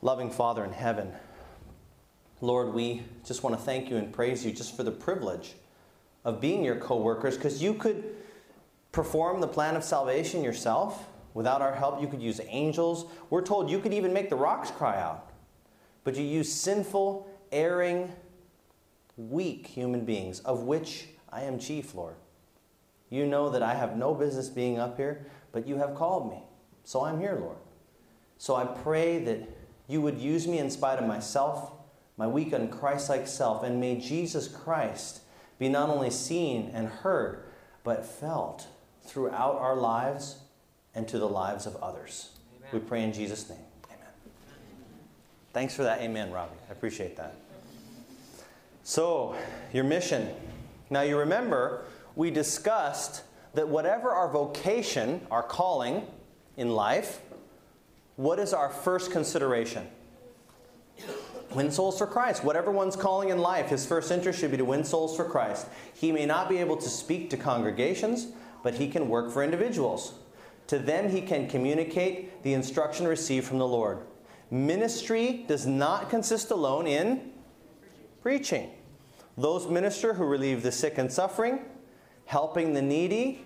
[0.00, 1.12] Loving Father in heaven,
[2.40, 5.54] Lord, we just want to thank you and praise you just for the privilege
[6.24, 8.14] of being your co workers because you could
[8.92, 11.08] perform the plan of salvation yourself.
[11.34, 13.06] Without our help, you could use angels.
[13.28, 15.32] We're told you could even make the rocks cry out.
[16.04, 18.12] But you use sinful, erring,
[19.16, 22.14] weak human beings, of which I am chief, Lord.
[23.10, 26.44] You know that I have no business being up here, but you have called me.
[26.84, 27.56] So I'm here, Lord.
[28.38, 29.57] So I pray that
[29.88, 31.72] you would use me in spite of myself,
[32.16, 35.22] my weak and Christ like self, and may Jesus Christ
[35.58, 37.44] be not only seen and heard,
[37.82, 38.66] but felt
[39.02, 40.36] throughout our lives
[40.94, 42.30] and to the lives of others.
[42.58, 42.68] Amen.
[42.72, 43.58] We pray in Jesus' name.
[43.86, 44.08] Amen.
[45.52, 46.00] Thanks for that.
[46.00, 46.56] Amen, Robbie.
[46.68, 47.34] I appreciate that.
[48.84, 49.34] So,
[49.72, 50.28] your mission.
[50.90, 51.84] Now, you remember
[52.14, 53.22] we discussed
[53.54, 56.06] that whatever our vocation, our calling
[56.56, 57.20] in life,
[58.18, 59.86] what is our first consideration?
[61.54, 62.42] Win souls for Christ.
[62.42, 65.68] Whatever one's calling in life, his first interest should be to win souls for Christ.
[65.94, 68.26] He may not be able to speak to congregations,
[68.64, 70.14] but he can work for individuals.
[70.66, 74.00] To them, he can communicate the instruction received from the Lord.
[74.50, 77.30] Ministry does not consist alone in
[78.20, 78.68] preaching.
[79.36, 81.60] Those minister who relieve the sick and suffering,
[82.24, 83.44] helping the needy,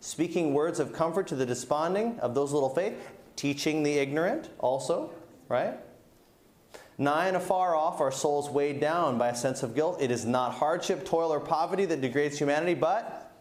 [0.00, 2.94] speaking words of comfort to the desponding of those little faith,
[3.40, 5.10] teaching the ignorant also,
[5.48, 5.78] right?
[6.98, 9.96] Nigh and afar off are souls weighed down by a sense of guilt.
[9.98, 13.32] It is not hardship, toil, or poverty that degrades humanity, but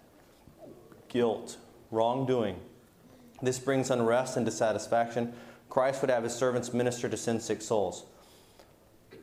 [1.10, 1.58] guilt,
[1.92, 2.56] wrongdoing.
[3.42, 5.34] This brings unrest and dissatisfaction.
[5.68, 8.06] Christ would have his servants minister to sin sick souls.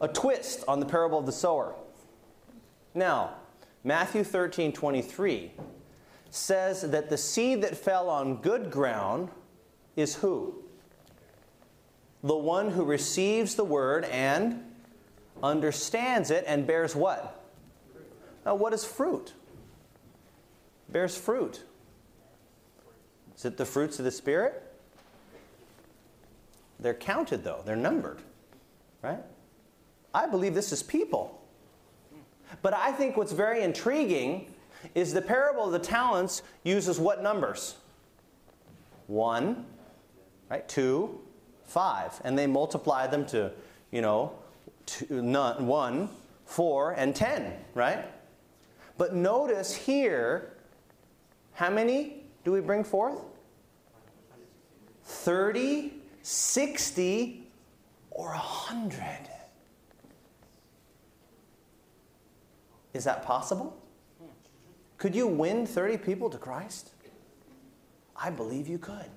[0.03, 1.75] A twist on the parable of the sower.
[2.95, 3.37] Now,
[3.83, 5.53] Matthew 13 23
[6.29, 9.31] says that the seed that fell on good ground
[9.97, 10.66] is who?
[12.23, 14.63] The one who receives the word and
[15.43, 17.45] understands it and bears what?
[18.45, 19.33] Now, what is fruit?
[20.89, 21.63] Bears fruit.
[23.37, 24.63] Is it the fruits of the Spirit?
[26.79, 28.21] They're counted, though, they're numbered,
[29.03, 29.21] right?
[30.15, 31.43] I believe this is people.
[32.63, 34.55] But I think what's very intriguing
[34.95, 37.77] is the parable of the talents uses what numbers?
[39.07, 39.67] One,
[40.49, 40.67] right?
[40.69, 41.21] Two,
[41.67, 42.21] five.
[42.25, 43.53] And they multiply them to,
[43.91, 44.33] you know,
[44.87, 46.09] two, none, one,
[46.45, 48.05] four, and ten, right?
[48.99, 50.53] But notice here,
[51.53, 53.19] how many do we bring forth?
[55.05, 57.47] 30, 60,
[58.11, 59.03] or 100.
[62.95, 63.77] Is that possible?
[64.97, 66.93] Could you win 30 people to Christ?
[68.17, 69.11] I believe you could.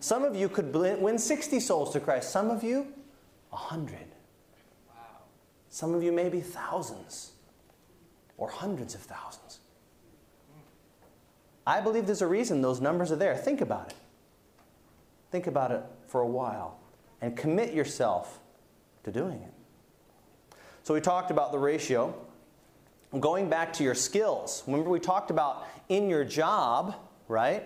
[0.00, 2.30] Some of you could win 60 souls to Christ.
[2.30, 2.92] Some of you,
[3.50, 3.98] 100.
[4.88, 4.94] Wow.
[5.68, 7.32] Some of you, maybe thousands
[8.36, 9.60] or hundreds of thousands.
[11.66, 13.36] I believe there's a reason those numbers are there.
[13.36, 13.96] Think about it.
[15.30, 16.78] Think about it for a while
[17.20, 18.38] and commit yourself
[19.04, 19.52] to doing it.
[20.84, 22.14] So, we talked about the ratio.
[23.18, 26.94] Going back to your skills, remember we talked about in your job,
[27.28, 27.64] right?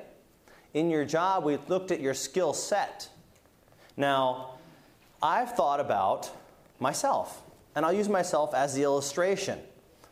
[0.74, 3.08] In your job, we looked at your skill set.
[3.96, 4.54] Now,
[5.22, 6.30] I've thought about
[6.78, 7.42] myself,
[7.74, 9.58] and I'll use myself as the illustration.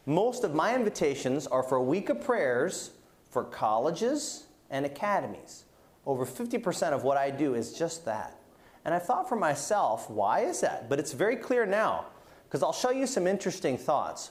[0.06, 2.90] Most of my invitations are for a week of prayers
[3.30, 5.64] for colleges and academies.
[6.06, 8.38] Over 50% of what I do is just that.
[8.84, 10.88] And I thought for myself, why is that?
[10.88, 12.06] But it's very clear now,
[12.44, 14.30] because I'll show you some interesting thoughts.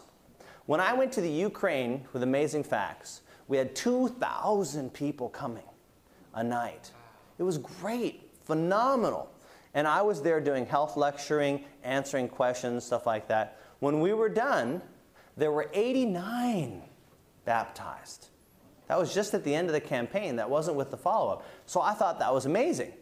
[0.65, 5.63] When I went to the Ukraine with Amazing Facts, we had 2,000 people coming
[6.37, 6.91] a night.
[7.37, 9.29] It was great, phenomenal.
[9.73, 13.59] And I was there doing health lecturing, answering questions, stuff like that.
[13.79, 14.81] When we were done,
[15.35, 16.81] there were 89
[17.45, 18.29] baptized.
[18.87, 21.45] That was just at the end of the campaign, that wasn't with the follow up.
[21.65, 22.93] So I thought that was amazing.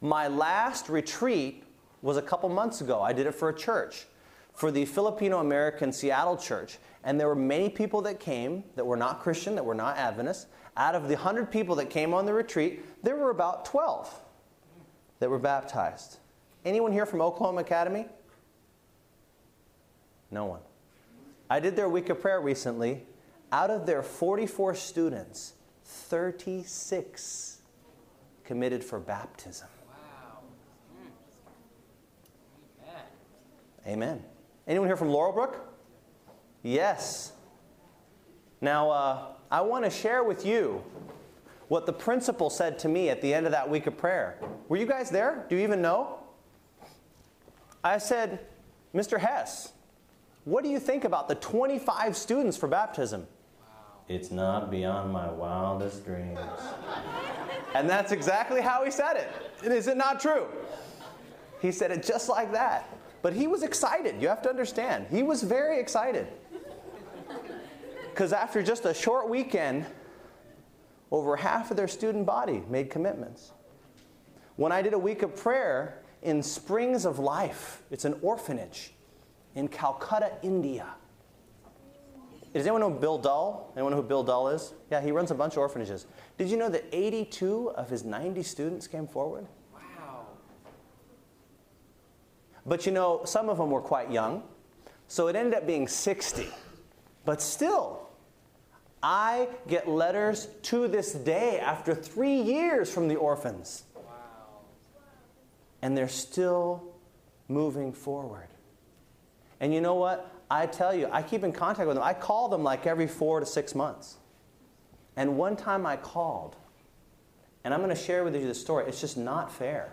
[0.00, 1.64] My last retreat
[2.02, 3.00] was a couple months ago.
[3.00, 4.06] I did it for a church,
[4.54, 6.78] for the Filipino American Seattle church.
[7.04, 10.46] And there were many people that came that were not Christian, that were not Adventists,
[10.78, 14.20] out of the 100 people that came on the retreat, there were about 12
[15.18, 16.18] that were baptized.
[16.64, 18.06] Anyone here from Oklahoma Academy?
[20.30, 20.60] No one.
[21.50, 23.02] I did their week of prayer recently.
[23.50, 25.54] Out of their 44 students,
[25.84, 27.58] 36
[28.44, 29.68] committed for baptism.
[29.88, 30.38] Wow.
[32.84, 32.90] Hmm.
[33.86, 34.14] Amen.
[34.16, 34.24] Amen.
[34.66, 35.56] Anyone here from Laurelbrook?
[36.62, 37.32] Yes.
[38.60, 39.18] Now, uh,
[39.50, 40.82] I want to share with you
[41.68, 44.38] what the principal said to me at the end of that week of prayer.
[44.68, 45.46] Were you guys there?
[45.48, 46.18] Do you even know?
[47.84, 48.40] I said,
[48.94, 49.18] Mr.
[49.18, 49.72] Hess,
[50.44, 53.26] what do you think about the 25 students for baptism?
[54.08, 56.38] It's not beyond my wildest dreams.
[57.74, 59.70] and that's exactly how he said it.
[59.70, 60.46] Is it not true?
[61.60, 62.88] He said it just like that.
[63.20, 64.22] But he was excited.
[64.22, 65.06] You have to understand.
[65.10, 66.28] He was very excited.
[68.18, 69.86] Because after just a short weekend,
[71.12, 73.52] over half of their student body made commitments.
[74.56, 78.92] When I did a week of prayer in Springs of Life, it's an orphanage
[79.54, 80.88] in Calcutta, India.
[82.52, 83.72] Does anyone know Bill Dull?
[83.76, 84.74] Anyone know who Bill Dull is?
[84.90, 86.06] Yeah, he runs a bunch of orphanages.
[86.38, 89.46] Did you know that 82 of his 90 students came forward?
[89.72, 90.26] Wow.
[92.66, 94.42] But you know, some of them were quite young,
[95.06, 96.48] so it ended up being 60.
[97.24, 97.97] But still,
[99.02, 103.84] I get letters to this day after three years from the orphans.
[103.94, 104.02] Wow.
[105.82, 106.82] And they're still
[107.48, 108.48] moving forward.
[109.60, 110.30] And you know what?
[110.50, 112.04] I tell you, I keep in contact with them.
[112.04, 114.16] I call them like every four to six months.
[115.16, 116.56] And one time I called,
[117.64, 118.86] and I'm going to share with you the story.
[118.86, 119.92] It's just not fair.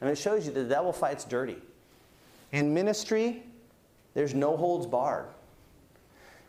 [0.00, 1.58] And it shows you the devil fights dirty.
[2.52, 3.42] In ministry,
[4.14, 5.28] there's no holds barred.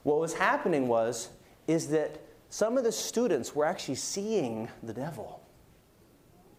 [0.04, 1.30] What was happening was
[1.72, 2.20] is that
[2.50, 5.42] some of the students were actually seeing the devil.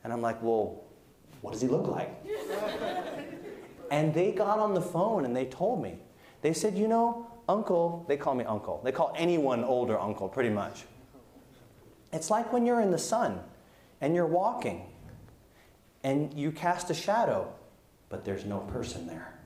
[0.04, 0.84] And I'm like, well,
[1.42, 2.10] what does he look like?
[3.90, 5.98] and they got on the phone and they told me.
[6.40, 8.80] They said, you know, uncle, they call me uncle.
[8.82, 10.84] They call anyone older uncle, pretty much.
[12.12, 13.40] It's like when you're in the sun
[14.00, 14.86] and you're walking
[16.02, 17.52] and you cast a shadow,
[18.08, 19.38] but there's no person there.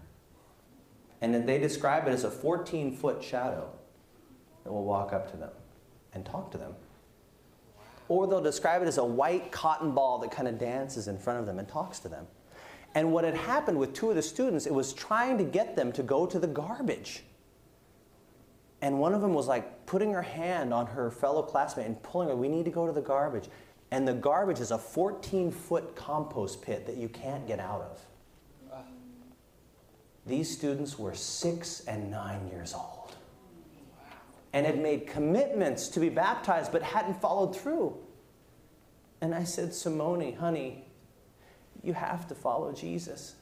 [1.21, 3.76] And then they describe it as a 14 foot shadow
[4.67, 5.51] that will walk up to them
[6.13, 6.75] and talk to them.
[8.09, 11.39] Or they'll describe it as a white cotton ball that kind of dances in front
[11.39, 12.27] of them and talks to them.
[12.97, 15.93] And what had happened with two of the students, it was trying to get them
[15.93, 17.23] to go to the garbage.
[18.83, 22.29] And one of them was like putting her hand on her fellow classmate and pulling
[22.29, 23.49] her, we need to go to the garbage.
[23.93, 28.01] And the garbage is a 14 foot compost pit that you can't get out of.
[30.27, 32.96] These students were six and nine years old
[34.57, 37.95] and had made commitments to be baptized but hadn't followed through.
[39.21, 40.87] And I said, Simone, honey,
[41.83, 43.35] you have to follow Jesus.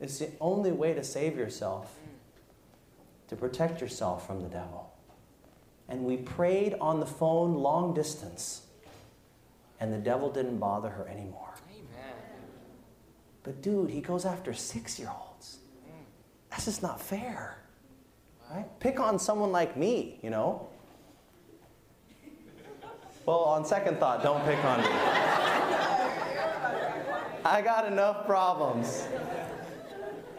[0.00, 1.94] It's the only way to save yourself,
[3.28, 4.90] to protect yourself from the devil.
[5.86, 8.62] And we prayed on the phone long distance,
[9.80, 11.52] and the devil didn't bother her anymore.
[11.70, 12.16] Amen.
[13.42, 15.58] But, dude, he goes after six year olds.
[16.48, 17.58] That's just not fair.
[18.50, 18.66] Right?
[18.80, 20.68] Pick on someone like me, you know?
[23.26, 24.88] Well, on second thought, don't pick on me.
[27.44, 29.06] I got enough problems.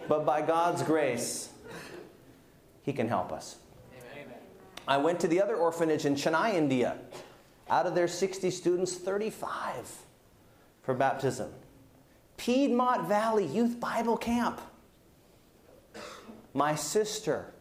[0.08, 1.50] But by God's grace,
[2.84, 3.58] He can help us.
[4.14, 4.34] Amen.
[4.88, 6.98] I went to the other orphanage in Chennai, India.
[7.70, 9.92] Out of their 60 students, 35
[10.84, 11.52] for baptism.
[12.38, 14.62] Piedmont Valley Youth Bible Camp.
[16.54, 17.55] My sister,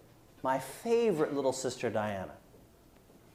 [0.45, 2.35] my favorite little sister, Diana.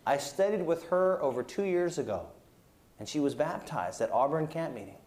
[0.06, 2.27] I studied with her over two years ago,
[3.00, 5.00] and she was baptized at Auburn Camp Meeting.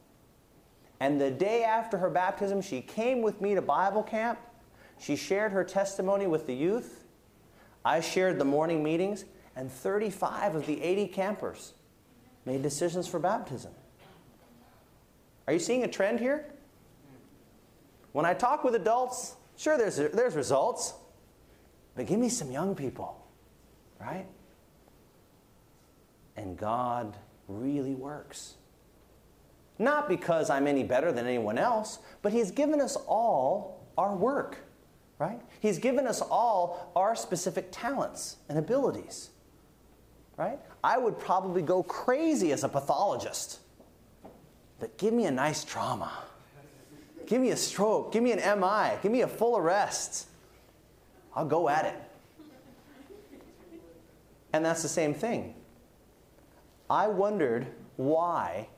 [0.99, 4.41] And the day after her baptism, she came with me to Bible camp.
[4.99, 7.05] She shared her testimony with the youth.
[7.85, 9.25] I shared the morning meetings,
[9.55, 11.73] and 35 of the 80 campers
[12.45, 13.71] made decisions for baptism.
[15.47, 16.47] Are you seeing a trend here?
[18.11, 20.95] When I talk with adults, sure, there's, there's results,
[21.95, 23.21] but give me some young people,
[24.01, 24.27] right?
[26.37, 27.17] And God
[27.49, 28.55] really works.
[29.79, 34.59] Not because I'm any better than anyone else, but He's given us all our work,
[35.19, 35.41] right?
[35.61, 39.31] He's given us all our specific talents and abilities,
[40.37, 40.59] right?
[40.83, 43.61] I would probably go crazy as a pathologist,
[44.79, 46.13] but give me a nice trauma.
[47.27, 48.13] Give me a stroke.
[48.13, 48.99] Give me an MI.
[49.03, 50.27] Give me a full arrest.
[51.35, 51.95] I'll go at it.
[54.53, 55.55] And that's the same thing.
[56.91, 58.69] I wondered why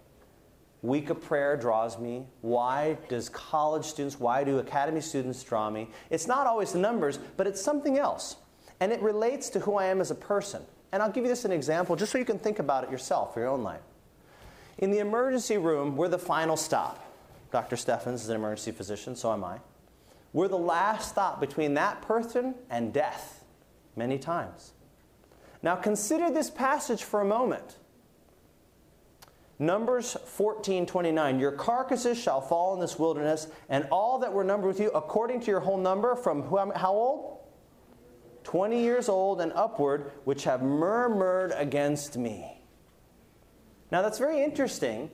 [0.84, 2.26] Week of prayer draws me.
[2.42, 5.88] Why does college students, why do academy students draw me?
[6.11, 8.37] It's not always the numbers, but it's something else.
[8.80, 10.61] And it relates to who I am as a person.
[10.92, 13.32] And I'll give you this an example just so you can think about it yourself
[13.32, 13.80] for your own life.
[14.76, 17.02] In the emergency room, we're the final stop.
[17.50, 17.76] Dr.
[17.76, 19.61] Steffens is an emergency physician, so am I.
[20.34, 23.44] We're the last stop between that person and death,
[23.96, 24.72] many times.
[25.62, 27.78] Now consider this passage for a moment.
[29.60, 31.38] Numbers 14 29.
[31.38, 35.38] Your carcasses shall fall in this wilderness, and all that were numbered with you, according
[35.40, 36.42] to your whole number, from
[36.74, 37.38] how old?
[38.42, 42.60] 20 years old and upward, which have murmured against me.
[43.92, 45.12] Now that's very interesting.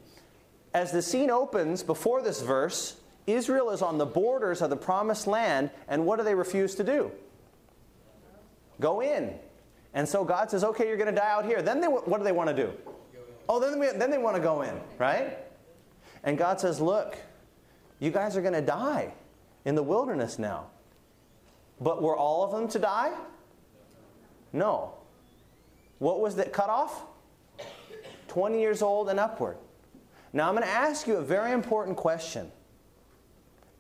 [0.73, 5.27] As the scene opens before this verse, Israel is on the borders of the promised
[5.27, 7.11] land, and what do they refuse to do?
[8.81, 9.35] Go in.
[9.93, 11.63] And so God says, okay, you're going to die out here.
[11.63, 12.73] Then they, what do they want to do?
[13.49, 15.39] Oh, then, we, then they want to go in, right?
[16.23, 17.17] And God says, look,
[17.99, 19.13] you guys are going to die
[19.65, 20.67] in the wilderness now.
[21.81, 23.13] But were all of them to die?
[24.53, 24.95] No.
[25.99, 27.05] What was that cut off?
[28.29, 29.57] 20 years old and upward.
[30.33, 32.53] Now I'm going to ask you a very important question.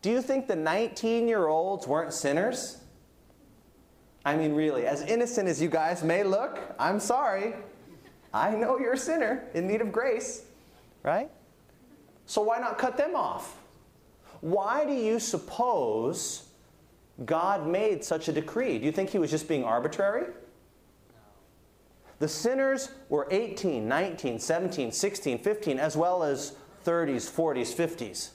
[0.02, 2.78] Do you think the 19 year olds weren't sinners?
[4.24, 7.54] I mean, really, as innocent as you guys may look, I'm sorry.
[8.32, 10.44] I know you're a sinner in need of grace,
[11.02, 11.30] right?
[12.26, 13.56] So why not cut them off?
[14.40, 16.48] Why do you suppose
[17.24, 18.78] God made such a decree?
[18.78, 20.32] Do you think he was just being arbitrary?
[22.20, 26.54] The sinners were 18, 19, 17, 16, 15, as well as
[26.84, 28.30] 30s, 40s, 50s.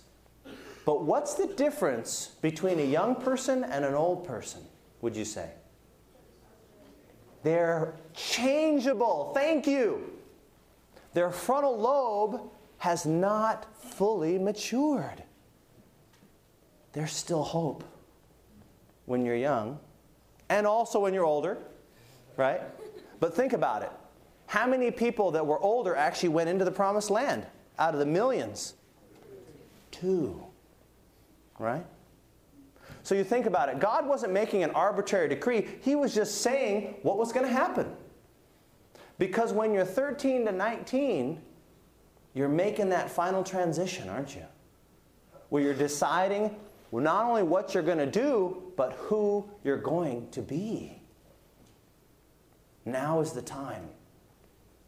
[0.85, 4.61] But what's the difference between a young person and an old person,
[5.01, 5.49] would you say?
[7.43, 9.31] They're changeable.
[9.33, 10.11] Thank you.
[11.13, 12.41] Their frontal lobe
[12.77, 15.23] has not fully matured.
[16.93, 17.83] There's still hope
[19.05, 19.79] when you're young
[20.49, 21.57] and also when you're older,
[22.37, 22.61] right?
[23.19, 23.91] But think about it.
[24.47, 27.45] How many people that were older actually went into the promised land
[27.79, 28.75] out of the millions?
[29.91, 30.44] Two.
[31.59, 31.85] Right?
[33.03, 33.79] So you think about it.
[33.79, 37.95] God wasn't making an arbitrary decree, He was just saying what was going to happen.
[39.17, 41.41] Because when you're 13 to 19,
[42.33, 44.43] you're making that final transition, aren't you?
[45.49, 46.55] Where you're deciding
[46.91, 51.01] not only what you're going to do, but who you're going to be.
[52.85, 53.89] Now is the time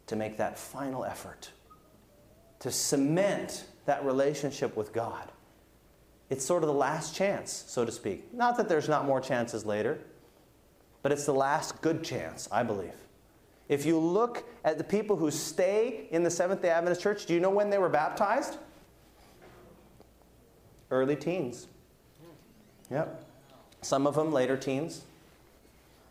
[0.06, 1.50] to make that final effort,
[2.60, 5.30] to cement that relationship with God.
[6.30, 8.32] It's sort of the last chance, so to speak.
[8.34, 9.98] Not that there's not more chances later,
[11.02, 12.94] but it's the last good chance, I believe.
[13.68, 17.34] If you look at the people who stay in the Seventh day Adventist Church, do
[17.34, 18.56] you know when they were baptized?
[20.90, 21.66] Early teens.
[22.90, 23.24] Yep.
[23.82, 25.04] Some of them later teens.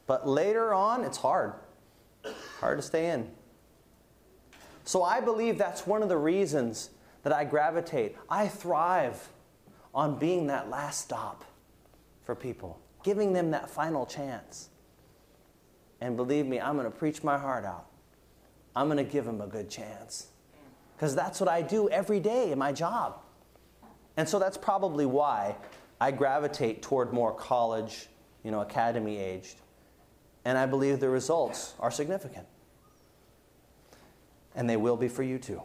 [0.06, 1.54] But later on, it's hard.
[2.60, 3.30] Hard to stay in.
[4.86, 6.92] So I believe that's one of the reasons
[7.24, 8.16] that I gravitate.
[8.30, 9.30] I thrive
[9.98, 11.44] on being that last stop
[12.24, 14.70] for people, giving them that final chance.
[16.00, 17.88] And believe me, I'm going to preach my heart out.
[18.76, 20.28] I'm going to give them a good chance.
[20.96, 23.22] Because that's what I do every day in my job.
[24.18, 25.56] And so that's probably why
[26.00, 28.08] I gravitate toward more college,
[28.44, 29.56] you know, academy aged.
[30.46, 32.46] And I believe the results are significant.
[34.56, 35.64] And they will be for you too.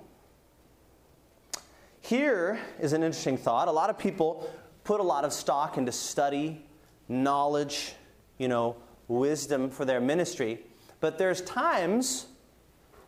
[2.03, 3.69] Here is an interesting thought.
[3.69, 4.53] A lot of people
[4.85, 6.65] put a lot of stock into study,
[7.09, 7.95] knowledge,
[8.39, 10.61] you know, wisdom for their ministry,
[11.01, 12.27] but there's times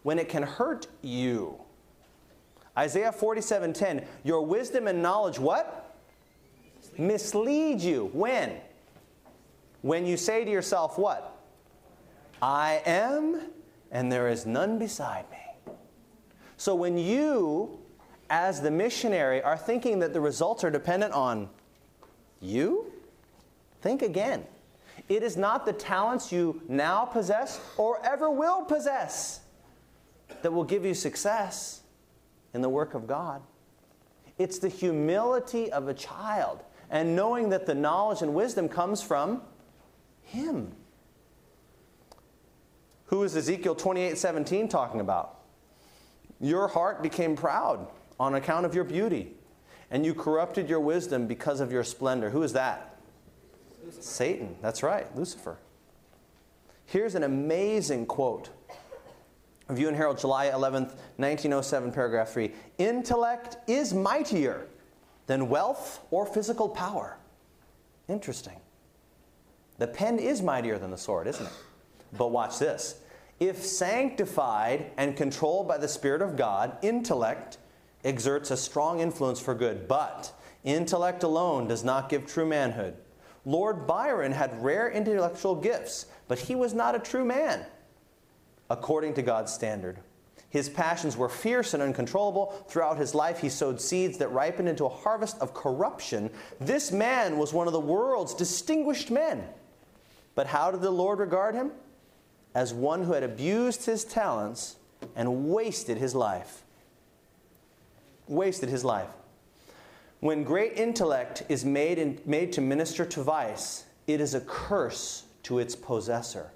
[0.04, 1.58] when it can hurt you.
[2.78, 5.96] Isaiah 47:10, your wisdom and knowledge what?
[6.96, 8.10] Mislead you.
[8.12, 8.60] When?
[9.82, 11.36] When you say to yourself what?
[12.40, 13.50] I am
[13.90, 15.74] and there is none beside me.
[16.56, 17.83] So when you
[18.30, 21.48] as the missionary, are thinking that the results are dependent on
[22.40, 22.92] you,
[23.80, 24.44] think again.
[25.08, 29.40] It is not the talents you now possess or ever will possess
[30.42, 31.82] that will give you success
[32.54, 33.42] in the work of God.
[34.38, 39.42] It's the humility of a child and knowing that the knowledge and wisdom comes from
[40.22, 40.72] Him.
[43.06, 45.40] Who is Ezekiel 28 17 talking about?
[46.40, 47.86] Your heart became proud
[48.18, 49.34] on account of your beauty,
[49.90, 52.30] and you corrupted your wisdom because of your splendor.
[52.30, 52.98] Who is that?
[53.84, 54.02] Lucifer.
[54.02, 54.56] Satan.
[54.62, 55.58] That's right, Lucifer.
[56.86, 58.50] Here's an amazing quote.
[59.68, 62.52] Review and Herald, July 11th, 1907, paragraph 3.
[62.78, 64.66] Intellect is mightier
[65.26, 67.16] than wealth or physical power.
[68.08, 68.60] Interesting.
[69.78, 71.52] The pen is mightier than the sword, isn't it?
[72.16, 73.00] But watch this.
[73.40, 77.58] If sanctified and controlled by the Spirit of God, intellect
[78.04, 80.32] exerts a strong influence for good, but
[80.62, 82.96] intellect alone does not give true manhood.
[83.44, 87.66] Lord Byron had rare intellectual gifts, but he was not a true man
[88.70, 89.98] according to God's standard.
[90.50, 92.64] His passions were fierce and uncontrollable.
[92.68, 96.30] Throughout his life, he sowed seeds that ripened into a harvest of corruption.
[96.60, 99.48] This man was one of the world's distinguished men.
[100.34, 101.72] But how did the Lord regard him?
[102.54, 104.76] As one who had abused his talents
[105.16, 106.63] and wasted his life.
[108.28, 109.10] Wasted his life.
[110.20, 115.24] When great intellect is made, in, made to minister to vice, it is a curse
[115.42, 116.52] to its possessor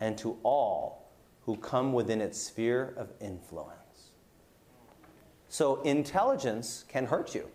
[0.00, 1.10] and to all
[1.44, 4.10] who come within its sphere of influence.
[5.48, 7.48] So, intelligence can hurt you.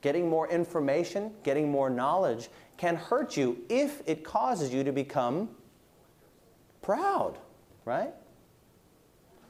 [0.00, 5.48] Getting more information, getting more knowledge can hurt you if it causes you to become
[6.82, 7.38] proud,
[7.84, 8.12] right?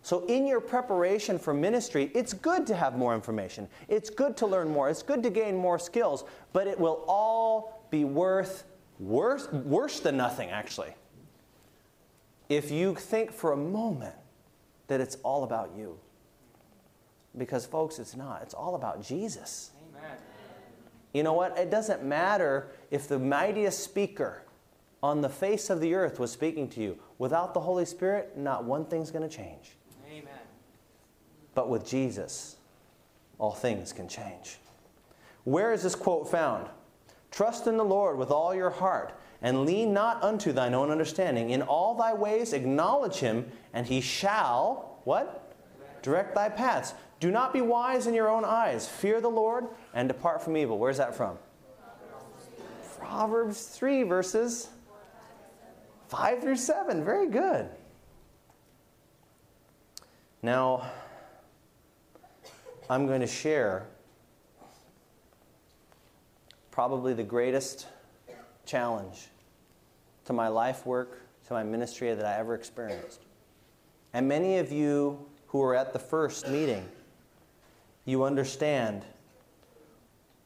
[0.03, 3.69] So, in your preparation for ministry, it's good to have more information.
[3.89, 4.89] It's good to learn more.
[4.91, 8.65] It's good to gain more skills, but it will all be worth
[8.99, 10.95] worse, worse than nothing, actually
[12.53, 14.15] if you think for a moment
[14.89, 15.99] that it's all about you.
[17.37, 18.43] Because, folks, it's not.
[18.43, 19.71] It's all about Jesus.
[19.91, 20.17] Amen.
[21.15, 21.57] You know what?
[21.57, 24.43] It doesn't matter if the mightiest speaker
[25.03, 26.99] on the face of the earth was speaking to you.
[27.19, 29.77] Without the Holy Spirit, not one thing's going to change.
[31.55, 32.57] But with Jesus,
[33.39, 34.59] all things can change.
[35.45, 36.69] Where is this quote found?
[37.31, 41.51] Trust in the Lord with all your heart and lean not unto thine own understanding.
[41.51, 45.55] In all thy ways acknowledge him, and he shall, what?
[46.03, 46.95] Direct thy paths.
[47.21, 48.89] Do not be wise in your own eyes.
[48.89, 50.79] Fear the Lord and depart from evil.
[50.79, 51.39] Where's that from?
[52.99, 54.69] Proverbs 3, verses
[56.09, 57.05] 5 through 7.
[57.05, 57.69] Very good.
[60.41, 60.91] Now,
[62.93, 63.87] I'm going to share
[66.71, 67.87] probably the greatest
[68.67, 69.29] challenge
[70.27, 73.23] to my life work, to my ministry that I ever experienced.
[74.13, 76.87] And many of you who were at the first meeting,
[78.05, 79.07] you understand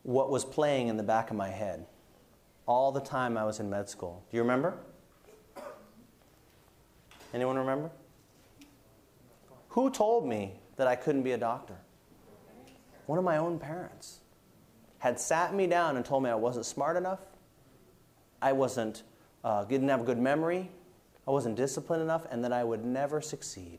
[0.04, 1.84] what was playing in the back of my head
[2.64, 4.22] all the time I was in med school.
[4.30, 4.78] Do you remember?
[7.34, 7.90] Anyone remember?
[9.70, 11.78] Who told me that I couldn't be a doctor?
[13.06, 14.20] One of my own parents
[14.98, 17.20] had sat me down and told me I wasn't smart enough,
[18.42, 19.02] I wasn't
[19.44, 20.70] uh, didn't have a good memory,
[21.26, 23.78] I wasn't disciplined enough, and that I would never succeed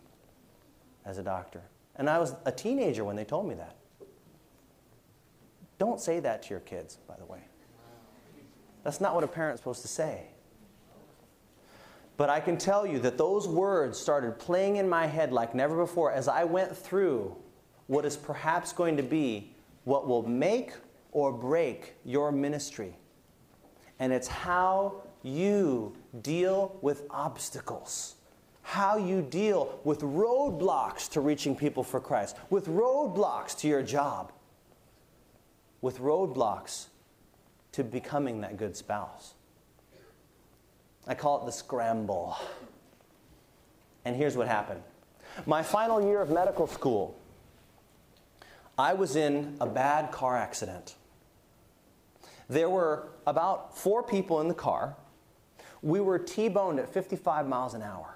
[1.06, 1.62] as a doctor.
[1.98, 3.76] And I was a teenager when they told me that.
[5.78, 7.40] Don't say that to your kids, by the way.
[8.84, 10.28] That's not what a parent's supposed to say.
[12.16, 15.76] But I can tell you that those words started playing in my head like never
[15.76, 17.36] before as I went through
[17.88, 19.54] what is perhaps going to be
[19.86, 20.74] what will make
[21.12, 22.94] or break your ministry.
[24.00, 28.16] And it's how you deal with obstacles,
[28.62, 34.32] how you deal with roadblocks to reaching people for Christ, with roadblocks to your job,
[35.82, 36.88] with roadblocks
[37.72, 39.34] to becoming that good spouse.
[41.08, 42.36] I call it the scramble.
[44.04, 44.82] And here's what happened.
[45.46, 47.18] My final year of medical school,
[48.78, 50.96] I was in a bad car accident.
[52.50, 54.96] There were about four people in the car
[55.82, 58.16] we were T boned at 55 miles an hour.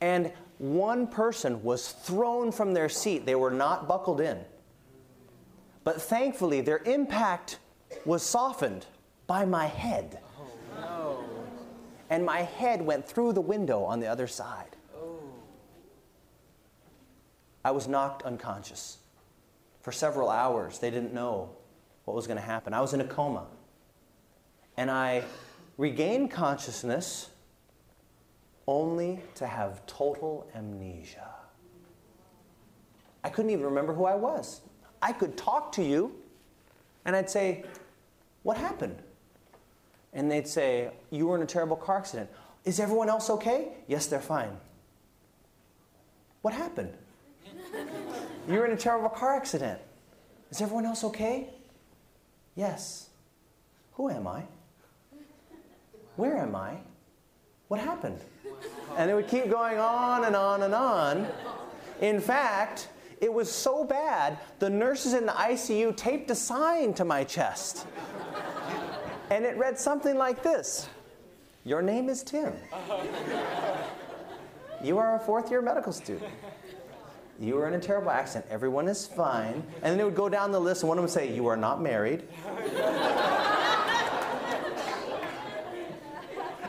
[0.00, 3.26] And one person was thrown from their seat.
[3.26, 4.38] They were not buckled in.
[5.84, 7.58] But thankfully, their impact
[8.04, 8.86] was softened
[9.26, 10.20] by my head.
[10.38, 11.24] Oh, no.
[12.08, 14.69] And my head went through the window on the other side.
[17.64, 18.98] I was knocked unconscious.
[19.82, 21.50] For several hours, they didn't know
[22.04, 22.74] what was going to happen.
[22.74, 23.46] I was in a coma.
[24.76, 25.24] And I
[25.76, 27.30] regained consciousness
[28.66, 31.28] only to have total amnesia.
[33.22, 34.62] I couldn't even remember who I was.
[35.02, 36.14] I could talk to you,
[37.04, 37.64] and I'd say,
[38.42, 39.02] What happened?
[40.12, 42.30] And they'd say, You were in a terrible car accident.
[42.64, 43.68] Is everyone else okay?
[43.86, 44.56] Yes, they're fine.
[46.42, 46.94] What happened?
[48.48, 49.80] you were in a terrible car accident.
[50.50, 51.48] Is everyone else okay?
[52.56, 53.10] Yes.
[53.92, 54.42] Who am I?
[56.16, 56.76] Where am I?
[57.68, 58.18] What happened?
[58.96, 61.26] And it would keep going on and on and on.
[62.00, 62.88] In fact,
[63.20, 67.86] it was so bad, the nurses in the ICU taped a sign to my chest.
[69.30, 70.88] And it read something like this
[71.64, 72.52] Your name is Tim.
[74.82, 76.32] You are a fourth year medical student.
[77.40, 78.46] You were in a terrible accident.
[78.50, 79.64] Everyone is fine.
[79.82, 81.46] And then it would go down the list, and one of them would say, You
[81.46, 82.28] are not married.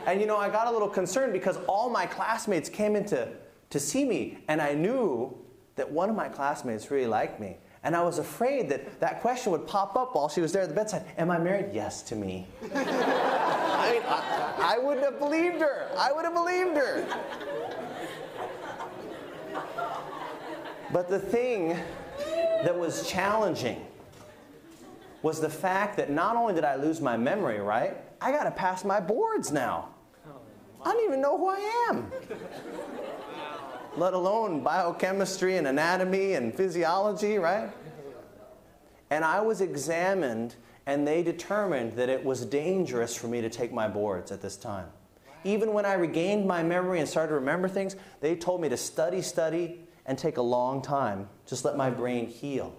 [0.06, 3.28] And you know, I got a little concerned because all my classmates came into
[3.70, 4.38] to see me.
[4.48, 5.36] And I knew
[5.76, 7.56] that one of my classmates really liked me.
[7.84, 10.68] And I was afraid that that question would pop up while she was there at
[10.68, 11.04] the bedside.
[11.18, 11.70] Am I married?
[11.72, 12.46] Yes, to me.
[12.74, 15.88] I mean, I, I wouldn't have believed her.
[15.96, 17.06] I would have believed her.
[20.92, 21.76] But the thing
[22.64, 23.84] that was challenging
[25.22, 27.96] was the fact that not only did I lose my memory, right?
[28.20, 29.88] I got to pass my boards now.
[30.84, 32.10] I don't even know who I am.
[33.96, 37.70] Let alone biochemistry and anatomy and physiology, right?
[39.10, 43.72] And I was examined, and they determined that it was dangerous for me to take
[43.72, 44.88] my boards at this time.
[45.44, 48.76] Even when I regained my memory and started to remember things, they told me to
[48.76, 51.28] study, study, and take a long time.
[51.46, 52.74] Just let my brain heal.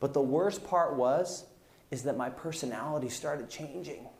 [0.00, 1.44] But the worst part was,
[1.90, 4.04] is that my personality started changing.
[4.04, 4.10] Wow.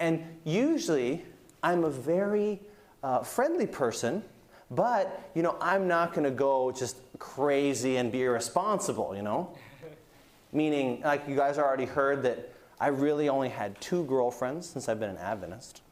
[0.00, 1.24] And usually,
[1.62, 2.60] I'm a very
[3.02, 4.22] uh, friendly person,
[4.70, 9.14] but you know, I'm not going to go just crazy and be irresponsible.
[9.16, 9.56] You know,
[10.52, 14.98] meaning like you guys already heard that I really only had two girlfriends since I've
[14.98, 15.82] been an Adventist.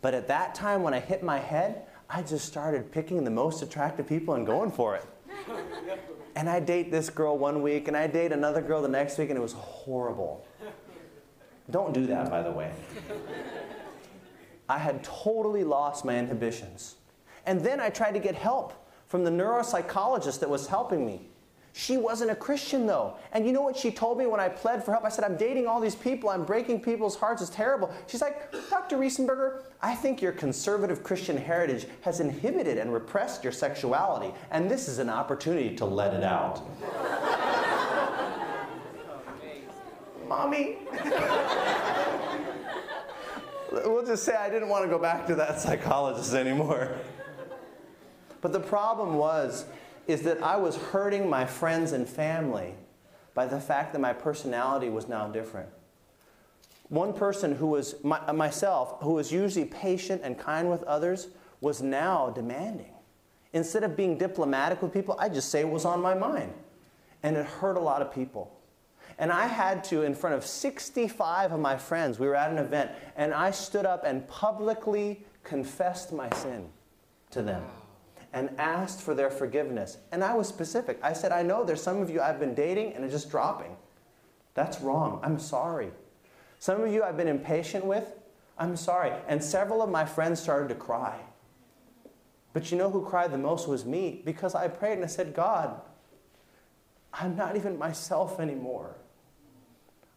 [0.00, 3.62] But at that time, when I hit my head, I just started picking the most
[3.62, 5.04] attractive people and going for it.
[6.36, 9.28] And I date this girl one week, and I date another girl the next week,
[9.28, 10.46] and it was horrible.
[11.70, 12.72] Don't do that, by the way.
[14.68, 16.96] I had totally lost my inhibitions.
[17.44, 18.72] And then I tried to get help
[19.06, 21.27] from the neuropsychologist that was helping me.
[21.78, 23.14] She wasn't a Christian though.
[23.30, 25.04] And you know what she told me when I pled for help?
[25.04, 27.94] I said, I'm dating all these people, I'm breaking people's hearts, it's terrible.
[28.08, 28.98] She's like, Dr.
[28.98, 34.88] Riesenberger, I think your conservative Christian heritage has inhibited and repressed your sexuality, and this
[34.88, 36.62] is an opportunity to let it out.
[40.26, 40.78] Mommy.
[43.70, 46.96] we'll just say I didn't want to go back to that psychologist anymore.
[48.40, 49.66] But the problem was
[50.08, 52.74] is that I was hurting my friends and family
[53.34, 55.68] by the fact that my personality was now different.
[56.88, 61.28] One person who was my, uh, myself, who was usually patient and kind with others,
[61.60, 62.94] was now demanding.
[63.52, 66.54] Instead of being diplomatic with people, I just say what was on my mind.
[67.22, 68.54] And it hurt a lot of people.
[69.18, 72.58] And I had to, in front of 65 of my friends, we were at an
[72.58, 76.68] event, and I stood up and publicly confessed my sin
[77.30, 77.62] to them
[78.32, 79.98] and asked for their forgiveness.
[80.12, 80.98] And I was specific.
[81.02, 83.76] I said, I know there's some of you I've been dating and are just dropping.
[84.54, 85.20] That's wrong.
[85.22, 85.90] I'm sorry.
[86.58, 88.14] Some of you I've been impatient with.
[88.58, 89.12] I'm sorry.
[89.28, 91.18] And several of my friends started to cry.
[92.52, 95.34] But you know who cried the most was me because I prayed and I said,
[95.34, 95.80] God,
[97.12, 98.96] I'm not even myself anymore.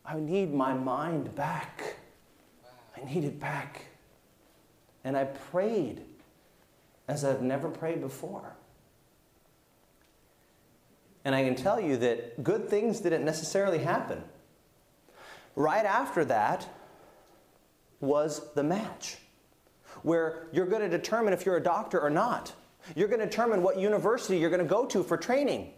[0.06, 1.96] I need my mind back.
[2.98, 3.86] I need it back.
[5.04, 6.02] And I prayed
[7.12, 8.56] as I've never prayed before.
[11.26, 14.24] And I can tell you that good things didn't necessarily happen.
[15.58, 16.66] Right after that
[18.00, 19.18] was the match,
[20.04, 22.54] where you're going to determine if you're a doctor or not.
[22.96, 25.74] You're going to determine what university you're going to go to for training.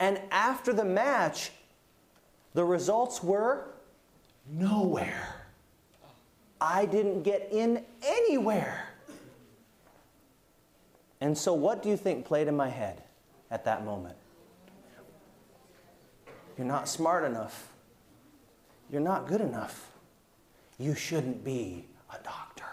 [0.00, 1.50] And after the match,
[2.54, 3.68] the results were
[4.50, 5.44] nowhere.
[6.58, 8.87] I didn't get in anywhere.
[11.20, 13.02] And so, what do you think played in my head
[13.50, 14.16] at that moment?
[16.56, 17.72] You're not smart enough.
[18.90, 19.92] You're not good enough.
[20.78, 22.64] You shouldn't be a doctor.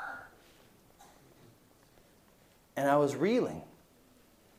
[2.75, 3.61] And I was reeling.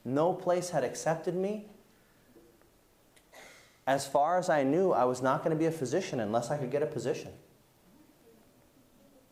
[0.05, 1.67] No place had accepted me.
[3.87, 6.59] As far as I knew, I was not going to be a physician unless I
[6.59, 7.33] could get a position.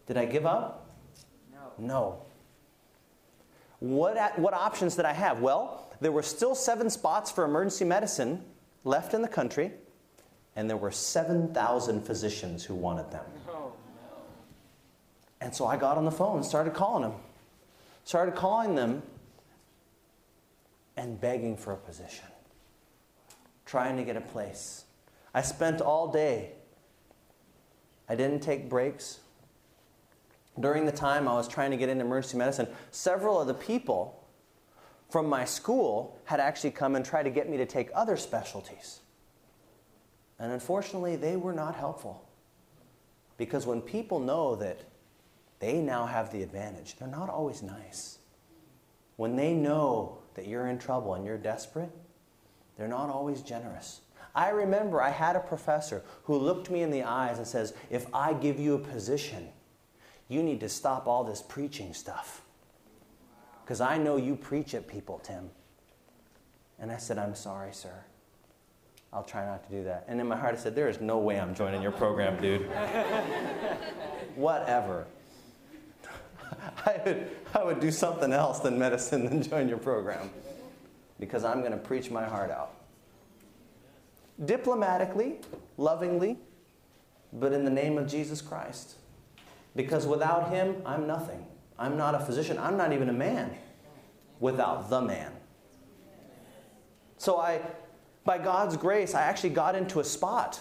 [0.07, 0.91] Did I give up?
[1.53, 1.73] No.
[1.79, 2.23] No.
[3.85, 5.41] What, what options did I have?
[5.41, 8.43] Well, there were still seven spots for emergency medicine
[8.83, 9.73] left in the country,
[10.57, 13.27] and there were 7,000 physicians who wanted them.
[13.47, 13.75] Oh,
[15.43, 17.13] and so I got on the phone and started calling them.
[18.05, 19.03] Started calling them
[20.97, 22.29] and begging for a position,
[23.67, 24.87] trying to get a place.
[25.35, 26.53] I spent all day.
[28.09, 29.21] I didn't take breaks.
[30.59, 34.25] During the time I was trying to get into emergency medicine, several of the people
[35.11, 39.01] from my school had actually come and tried to get me to take other specialties.
[40.39, 42.29] And unfortunately, they were not helpful.
[43.37, 44.81] Because when people know that
[45.59, 48.19] they now have the advantage, they're not always nice.
[49.17, 51.91] When they know that you're in trouble and you're desperate,
[52.77, 54.01] they're not always generous.
[54.35, 58.07] I remember I had a professor who looked me in the eyes and says, If
[58.13, 59.49] I give you a position,
[60.29, 62.43] you need to stop all this preaching stuff.
[63.65, 65.51] because I know you preach at people, Tim.
[66.79, 68.05] And I said, I'm sorry, sir.
[69.13, 70.05] I'll try not to do that.
[70.09, 72.63] And in my heart, I said, There is no way I'm joining your program, dude.
[74.35, 75.07] Whatever.
[76.87, 80.31] I would, I would do something else than medicine than join your program
[81.21, 82.75] because I'm going to preach my heart out.
[84.45, 85.37] Diplomatically,
[85.77, 86.37] lovingly,
[87.33, 88.97] but in the name of Jesus Christ.
[89.77, 91.47] Because without him, I'm nothing.
[91.79, 92.59] I'm not a physician.
[92.59, 93.57] I'm not even a man
[94.41, 95.33] without the man.
[97.19, 97.61] So I,
[98.25, 100.61] by God's grace, I actually got into a spot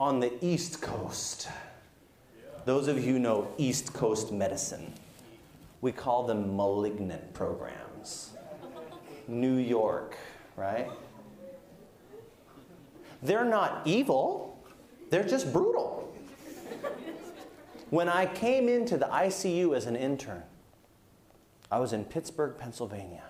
[0.00, 1.48] on the East Coast.
[2.64, 4.92] Those of you know East Coast medicine,
[5.80, 8.30] we call them malignant programs.
[9.26, 10.16] New York,
[10.56, 10.88] right?
[13.22, 14.62] They're not evil,
[15.10, 16.14] they're just brutal.
[17.90, 20.42] When I came into the ICU as an intern,
[21.70, 23.22] I was in Pittsburgh, Pennsylvania.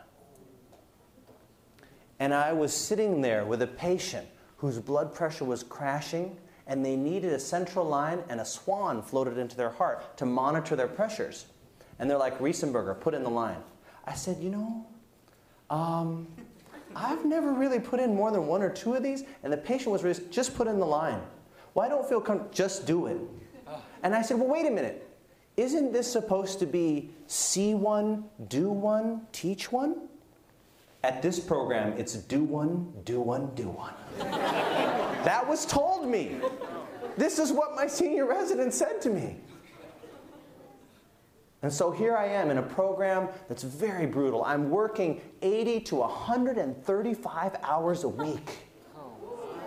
[2.19, 6.97] And I was sitting there with a patient whose blood pressure was crashing, and they
[6.97, 11.47] needed a central line and a swan floated into their heart to monitor their pressures.
[12.01, 13.63] And they're like, Riesenberger, put in the line.
[14.07, 14.87] I said, You know,
[15.71, 16.27] um,
[16.97, 19.23] I've never really put in more than one or two of these.
[19.45, 21.21] And the patient was just put in the line.
[21.75, 23.19] Well, I don't feel comfortable, just do it.
[24.03, 25.09] And I said, Well, wait a minute.
[25.57, 30.09] Isn't this supposed to be see one, do one, teach one?
[31.03, 33.95] At this program, it's do one, do one, do one.
[34.19, 36.37] that was told me.
[37.17, 39.37] This is what my senior resident said to me.
[41.63, 44.45] And so here I am in a program that's very brutal.
[44.45, 48.51] I'm working 80 to 135 hours a week.
[48.97, 49.61] Oh,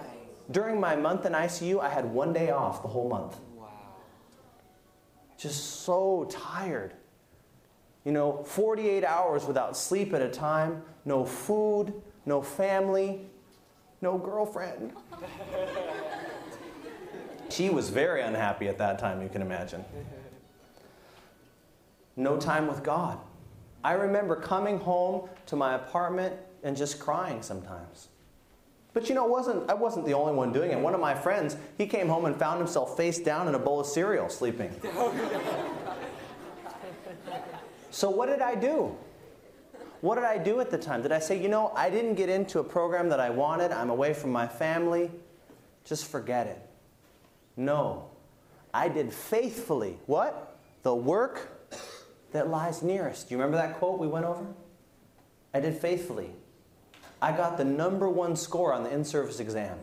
[0.52, 3.38] During my month in ICU, I had one day off the whole month.
[5.42, 6.94] Just so tired.
[8.06, 11.94] You know, 48 hours without sleep at a time, no food,
[12.28, 13.26] no family,
[14.02, 14.94] no girlfriend.
[17.50, 19.84] she was very unhappy at that time, you can imagine.
[22.16, 23.18] No time with God.
[23.84, 28.10] I remember coming home to my apartment and just crying sometimes.
[28.94, 30.80] But you know, wasn't, I wasn't the only one doing it.
[30.80, 33.80] One of my friends, he came home and found himself face down in a bowl
[33.80, 34.70] of cereal sleeping.
[37.90, 38.98] so, what did I do?
[40.02, 41.04] What did I do at the time?
[41.04, 43.90] Did I say, you know, I didn't get into a program that I wanted, I'm
[43.90, 45.12] away from my family?
[45.86, 46.60] Just forget it.
[47.56, 48.10] No.
[48.74, 50.58] I did faithfully what?
[50.84, 51.70] The work
[52.32, 53.30] that lies nearest.
[53.30, 54.46] Do you remember that quote we went over?
[55.54, 56.32] I did faithfully.
[57.22, 59.78] I got the number one score on the in service exam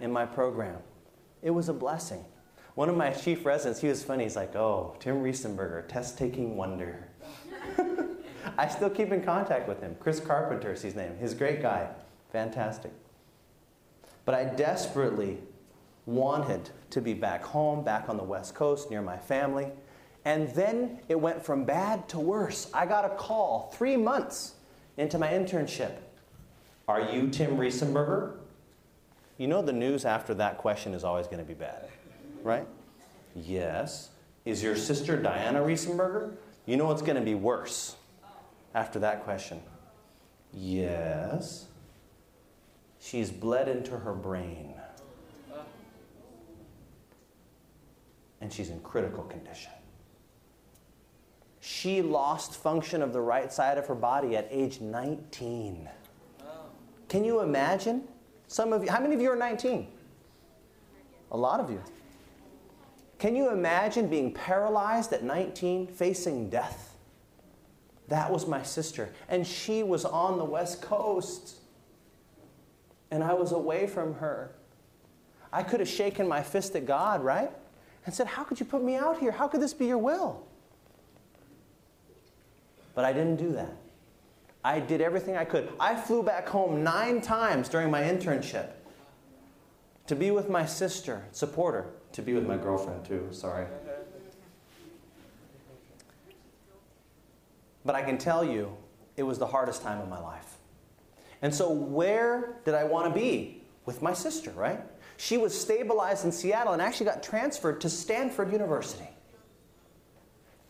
[0.00, 0.78] in my program.
[1.42, 2.24] It was a blessing.
[2.74, 4.24] One of my chief residents, he was funny.
[4.24, 7.08] He's like, Oh, Tim Riesenberger, test taking wonder.
[8.58, 9.96] I still keep in contact with him.
[10.00, 11.12] Chris Carpenter is his name.
[11.20, 11.88] He's a great guy.
[12.32, 12.92] Fantastic.
[14.24, 15.38] But I desperately
[16.06, 19.68] wanted to be back home, back on the West Coast, near my family.
[20.24, 22.70] And then it went from bad to worse.
[22.72, 24.54] I got a call three months
[24.96, 25.96] into my internship.
[26.88, 28.34] Are you Tim Riesenberger?
[29.38, 31.88] You know the news after that question is always going to be bad,
[32.42, 32.66] right?
[33.34, 34.10] Yes.
[34.44, 36.32] Is your sister Diana Riesenberger?
[36.66, 37.96] You know it's going to be worse
[38.74, 39.60] after that question.
[40.52, 41.66] Yes.
[43.00, 44.74] She's bled into her brain.
[48.40, 49.72] And she's in critical condition.
[51.60, 55.88] She lost function of the right side of her body at age 19.
[57.12, 58.04] Can you imagine?
[58.48, 59.86] Some of you, how many of you are 19?
[61.32, 61.82] A lot of you.
[63.18, 66.96] Can you imagine being paralyzed at 19, facing death?
[68.08, 69.12] That was my sister.
[69.28, 71.56] And she was on the West Coast.
[73.10, 74.52] And I was away from her.
[75.52, 77.50] I could have shaken my fist at God, right?
[78.06, 79.32] And said, How could you put me out here?
[79.32, 80.46] How could this be your will?
[82.94, 83.81] But I didn't do that.
[84.64, 85.72] I did everything I could.
[85.80, 88.70] I flew back home nine times during my internship
[90.06, 93.66] to be with my sister, support her, to be with my girlfriend too, sorry.
[97.84, 98.76] But I can tell you,
[99.16, 100.58] it was the hardest time of my life.
[101.42, 103.62] And so, where did I want to be?
[103.84, 104.80] With my sister, right?
[105.16, 109.08] She was stabilized in Seattle and actually got transferred to Stanford University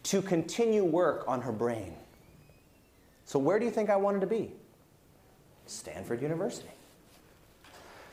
[0.05, 1.94] to continue work on her brain.
[3.32, 4.52] So, where do you think I wanted to be?
[5.64, 6.68] Stanford University.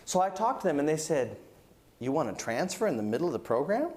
[0.05, 1.35] So I talked to them and they said,
[1.99, 3.89] You want to transfer in the middle of the program?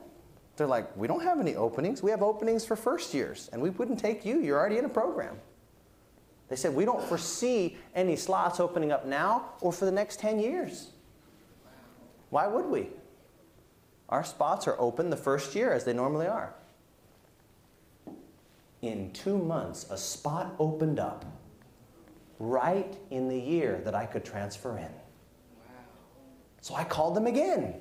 [0.57, 2.03] They're like, We don't have any openings.
[2.03, 4.41] We have openings for first years, and we wouldn't take you.
[4.41, 5.37] You're already in a program.
[6.49, 10.41] They said, We don't foresee any slots opening up now or for the next 10
[10.41, 10.89] years.
[12.31, 12.89] Why would we?
[14.09, 16.53] Our spots are open the first year as they normally are.
[18.83, 21.25] In two months, a spot opened up
[22.41, 24.83] right in the year that I could transfer in.
[24.83, 24.91] Wow.
[26.61, 27.77] So I called them again.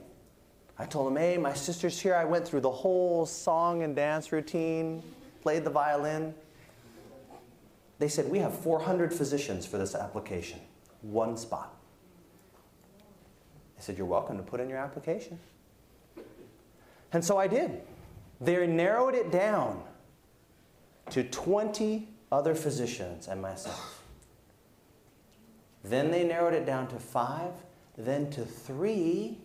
[0.78, 2.16] I told them, hey, my sister's here.
[2.16, 5.02] I went through the whole song and dance routine,
[5.42, 6.36] played the violin.
[7.98, 10.60] They said, we have 400 physicians for this application,
[11.02, 11.76] one spot.
[13.78, 15.40] I said, you're welcome to put in your application.
[17.14, 17.82] And so I did.
[18.40, 19.84] They narrowed it down
[21.10, 24.04] to 20 other physicians and myself.
[25.84, 27.52] Then they narrowed it down to five,
[27.98, 29.40] then to three.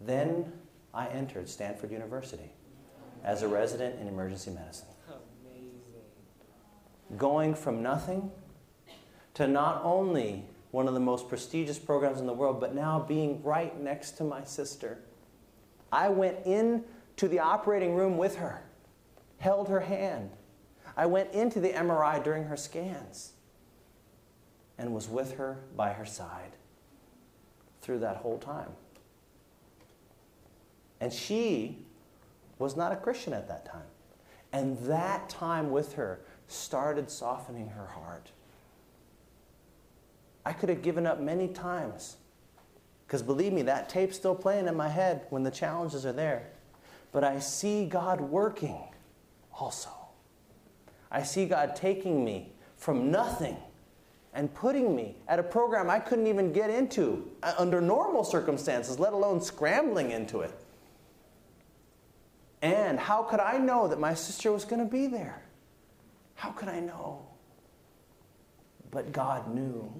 [0.00, 0.52] Then
[0.92, 2.50] I entered Stanford University
[3.24, 4.88] as a resident in emergency medicine.
[7.16, 8.30] Going from nothing
[9.34, 13.42] to not only one of the most prestigious programs in the world, but now being
[13.42, 14.98] right next to my sister.
[15.90, 18.62] I went into the operating room with her,
[19.38, 20.30] held her hand.
[20.96, 23.32] I went into the MRI during her scans
[24.76, 26.52] and was with her by her side
[27.80, 28.70] through that whole time.
[31.00, 31.78] And she
[32.58, 33.86] was not a Christian at that time.
[34.52, 38.30] And that time with her started softening her heart.
[40.44, 42.16] I could have given up many times.
[43.06, 46.48] Because believe me, that tape's still playing in my head when the challenges are there.
[47.12, 48.80] But I see God working
[49.58, 49.90] also.
[51.10, 53.56] I see God taking me from nothing
[54.34, 58.98] and putting me at a program I couldn't even get into uh, under normal circumstances,
[58.98, 60.52] let alone scrambling into it.
[62.60, 65.42] And how could I know that my sister was going to be there?
[66.34, 67.26] How could I know?
[68.90, 69.92] But God knew.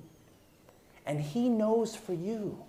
[1.06, 2.62] And He knows for you.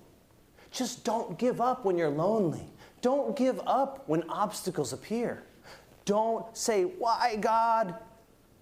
[0.71, 2.65] Just don't give up when you're lonely.
[3.02, 5.43] Don't give up when obstacles appear.
[6.09, 7.93] Don't say, Why, God?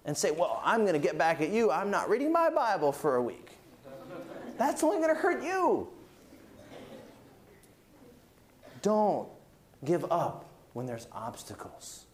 [0.04, 1.70] And say, Well, I'm going to get back at you.
[1.70, 3.52] I'm not reading my Bible for a week.
[4.58, 5.88] That's only going to hurt you.
[8.82, 9.30] Don't
[9.82, 12.04] give up when there's obstacles.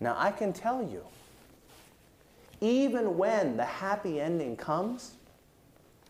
[0.00, 1.04] Now, I can tell you,
[2.62, 5.16] even when the happy ending comes,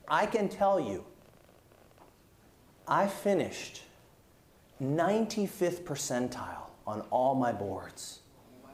[0.06, 1.04] I can tell you,
[2.86, 3.82] I finished
[4.80, 8.20] 95th percentile on all my boards
[8.62, 8.70] wow.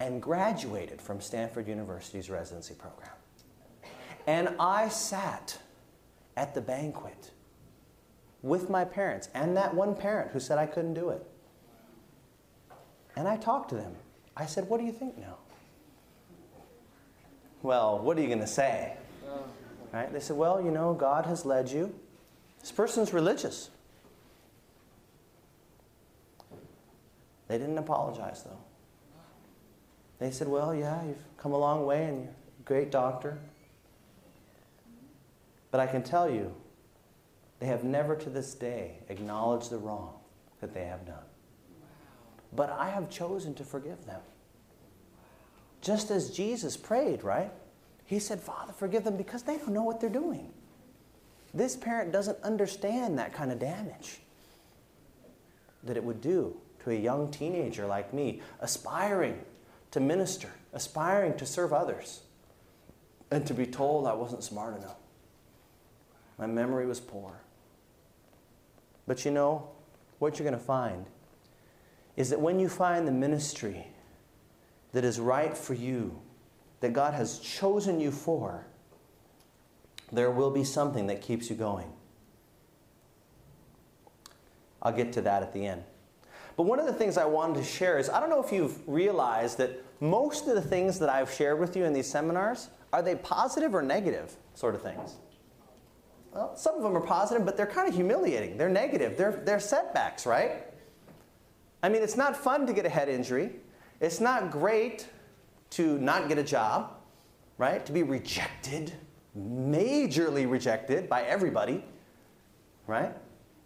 [0.00, 3.10] and graduated from Stanford University's residency program.
[4.26, 5.58] And I sat
[6.36, 7.30] at the banquet
[8.42, 11.26] with my parents and that one parent who said I couldn't do it.
[13.16, 13.94] And I talked to them.
[14.36, 15.36] I said, What do you think now?
[17.62, 18.96] Well, what are you going to say?
[19.28, 19.44] Oh.
[19.92, 20.12] Right?
[20.12, 21.94] They said, Well, you know, God has led you.
[22.60, 23.70] This person's religious.
[27.48, 28.58] They didn't apologize, though.
[30.18, 33.38] They said, Well, yeah, you've come a long way and you're a great doctor.
[35.70, 36.54] But I can tell you,
[37.58, 40.14] they have never to this day acknowledged the wrong
[40.60, 41.24] that they have done.
[42.52, 44.20] But I have chosen to forgive them.
[45.80, 47.50] Just as Jesus prayed, right?
[48.04, 50.52] He said, Father, forgive them because they don't know what they're doing.
[51.54, 54.20] This parent doesn't understand that kind of damage
[55.82, 59.38] that it would do to a young teenager like me, aspiring
[59.90, 62.22] to minister, aspiring to serve others,
[63.30, 64.96] and to be told I wasn't smart enough.
[66.38, 67.40] My memory was poor.
[69.06, 69.68] But you know,
[70.18, 71.06] what you're going to find
[72.16, 73.86] is that when you find the ministry
[74.92, 76.20] that is right for you,
[76.80, 78.66] that God has chosen you for,
[80.10, 81.90] there will be something that keeps you going.
[84.82, 85.84] I'll get to that at the end.
[86.62, 88.88] But one of the things I wanted to share is I don't know if you've
[88.88, 93.02] realized that most of the things that I've shared with you in these seminars are
[93.02, 95.16] they positive or negative sort of things?
[96.32, 98.58] Well, some of them are positive, but they're kind of humiliating.
[98.58, 99.16] They're negative.
[99.16, 100.64] They're, they're setbacks, right?
[101.82, 103.56] I mean, it's not fun to get a head injury.
[103.98, 105.08] It's not great
[105.70, 106.92] to not get a job,
[107.58, 107.84] right?
[107.86, 108.92] To be rejected,
[109.36, 111.84] majorly rejected by everybody,
[112.86, 113.16] right?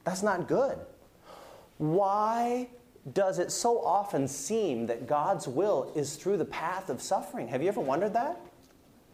[0.04, 0.78] That's not good.
[1.76, 2.68] Why
[3.12, 7.48] does it so often seem that God's will is through the path of suffering?
[7.48, 8.40] Have you ever wondered that?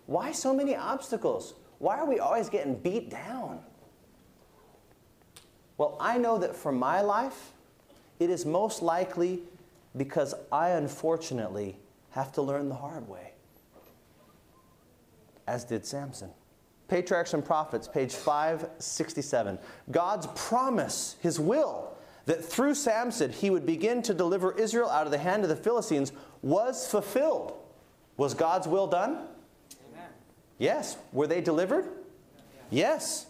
[0.07, 1.55] Why so many obstacles?
[1.79, 3.61] Why are we always getting beat down?
[5.77, 7.53] Well, I know that for my life,
[8.19, 9.41] it is most likely
[9.97, 11.77] because I unfortunately
[12.11, 13.33] have to learn the hard way.
[15.47, 16.31] as did Samson.
[16.89, 19.59] Patriarchs and Prophets, page 567.
[19.91, 21.92] God's promise, his will,
[22.27, 25.57] that through Samson he would begin to deliver Israel out of the hand of the
[25.57, 26.13] Philistines
[26.43, 27.55] was fulfilled.
[28.17, 29.11] Was God's will done?
[29.91, 30.09] Amen.
[30.59, 30.97] Yes.
[31.13, 31.87] Were they delivered?
[32.71, 33.27] Yes.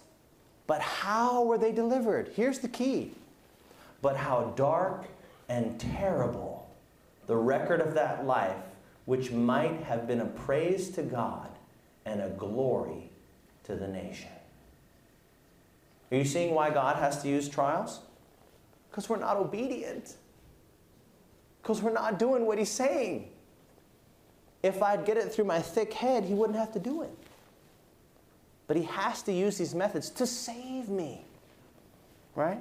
[0.66, 2.32] But how were they delivered?
[2.34, 3.12] Here's the key.
[4.00, 5.04] But how dark
[5.48, 6.68] and terrible
[7.26, 8.56] the record of that life,
[9.04, 11.48] which might have been a praise to God
[12.04, 13.10] and a glory
[13.64, 14.28] to the nation.
[16.10, 18.00] Are you seeing why God has to use trials?
[18.92, 20.16] Because we're not obedient.
[21.62, 23.30] Because we're not doing what He's saying.
[24.62, 27.10] If I'd get it through my thick head, He wouldn't have to do it.
[28.66, 31.24] But He has to use these methods to save me.
[32.34, 32.60] Right?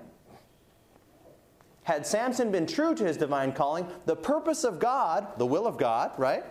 [1.84, 5.78] Had Samson been true to his divine calling, the purpose of God, the will of
[5.78, 6.46] God, right,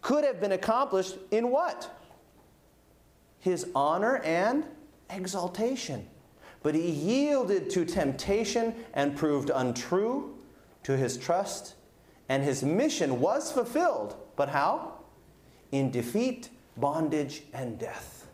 [0.00, 1.90] could have been accomplished in what?
[3.40, 4.64] His honor and
[5.10, 6.06] exaltation.
[6.62, 10.36] But he yielded to temptation and proved untrue
[10.82, 11.74] to his trust,
[12.28, 14.16] and his mission was fulfilled.
[14.36, 14.94] But how?
[15.72, 18.26] In defeat, bondage, and death.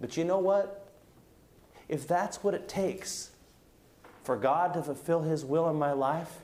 [0.00, 0.88] But you know what?
[1.88, 3.30] If that's what it takes
[4.22, 6.40] for God to fulfill his will in my life,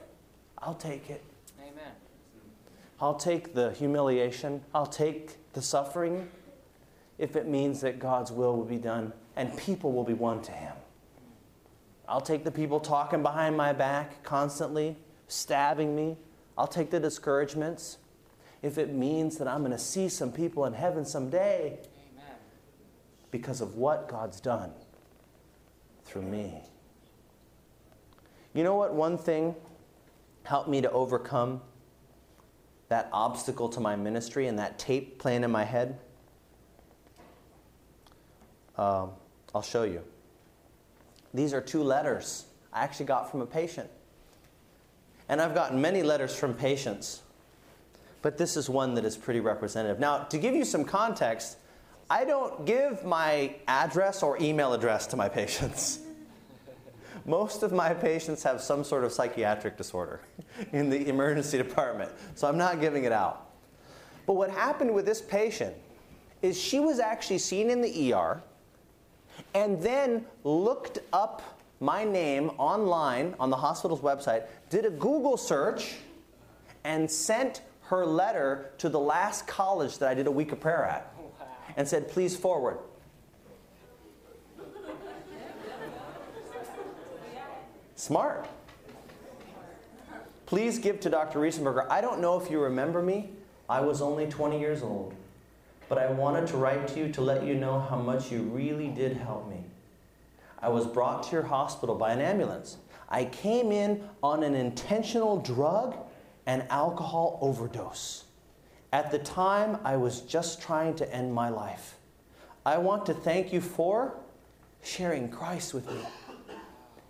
[0.59, 1.23] I'll take it.
[1.61, 1.93] Amen.
[3.01, 6.29] I'll take the humiliation, I'll take the suffering
[7.19, 10.53] if it means that God's will will be done and people will be won to
[10.53, 10.75] Him.
[12.09, 14.97] I'll take the people talking behind my back constantly,
[15.29, 16.17] stabbing me.
[16.59, 17.99] I'll take the discouragements
[18.63, 21.79] if it means that I'm going to see some people in heaven someday
[22.13, 22.37] Amen.
[23.31, 24.73] because of what God's done
[26.05, 26.61] through me.
[28.53, 28.93] You know what?
[28.93, 29.55] One thing
[30.45, 31.63] helped me to overcome
[32.89, 35.99] that obstacle to my ministry and that tape playing in my head.
[38.77, 39.13] Um,
[39.55, 40.03] I'll show you.
[41.35, 43.89] These are two letters I actually got from a patient.
[45.29, 47.23] And I've gotten many letters from patients,
[48.23, 49.99] but this is one that is pretty representative.
[49.99, 51.59] Now, to give you some context,
[52.11, 56.01] I don't give my address or email address to my patients.
[57.25, 60.21] Most of my patients have some sort of psychiatric disorder
[60.73, 63.51] in the emergency department, so I'm not giving it out.
[64.27, 65.75] But what happened with this patient
[66.43, 68.43] is she was actually seen in the ER
[69.55, 75.97] and then looked up my name online on the hospital's website, did a Google search,
[76.85, 80.85] and sent her letter to the last college that I did a week of prayer
[80.85, 81.13] at
[81.77, 82.79] and said, please forward.
[87.97, 88.49] Smart.
[90.47, 91.39] Please give to Dr.
[91.39, 91.89] Riesenberger.
[91.89, 93.31] I don't know if you remember me.
[93.69, 95.15] I was only 20 years old
[95.93, 98.89] but I wanted to write to you to let you know how much you really
[98.89, 99.63] did help me.
[100.59, 102.79] I was brought to your hospital by an ambulance.
[103.11, 105.95] I came in on an intentional drug
[106.47, 108.25] and alcohol overdose.
[108.91, 111.99] At the time, I was just trying to end my life.
[112.65, 114.15] I want to thank you for
[114.83, 116.01] sharing Christ with me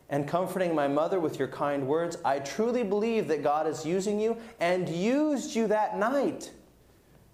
[0.09, 2.19] and comforting my mother with your kind words.
[2.25, 6.51] I truly believe that God is using you and used you that night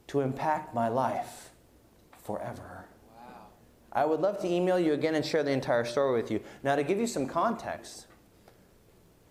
[0.08, 1.50] to impact my life
[2.24, 2.86] forever.
[3.16, 3.46] Wow.
[3.92, 6.40] I would love to email you again and share the entire story with you.
[6.62, 8.06] Now, to give you some context,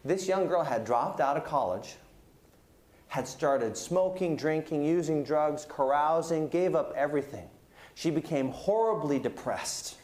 [0.05, 1.95] this young girl had dropped out of college,
[3.07, 7.49] had started smoking, drinking, using drugs, carousing, gave up everything.
[7.95, 9.97] She became horribly depressed,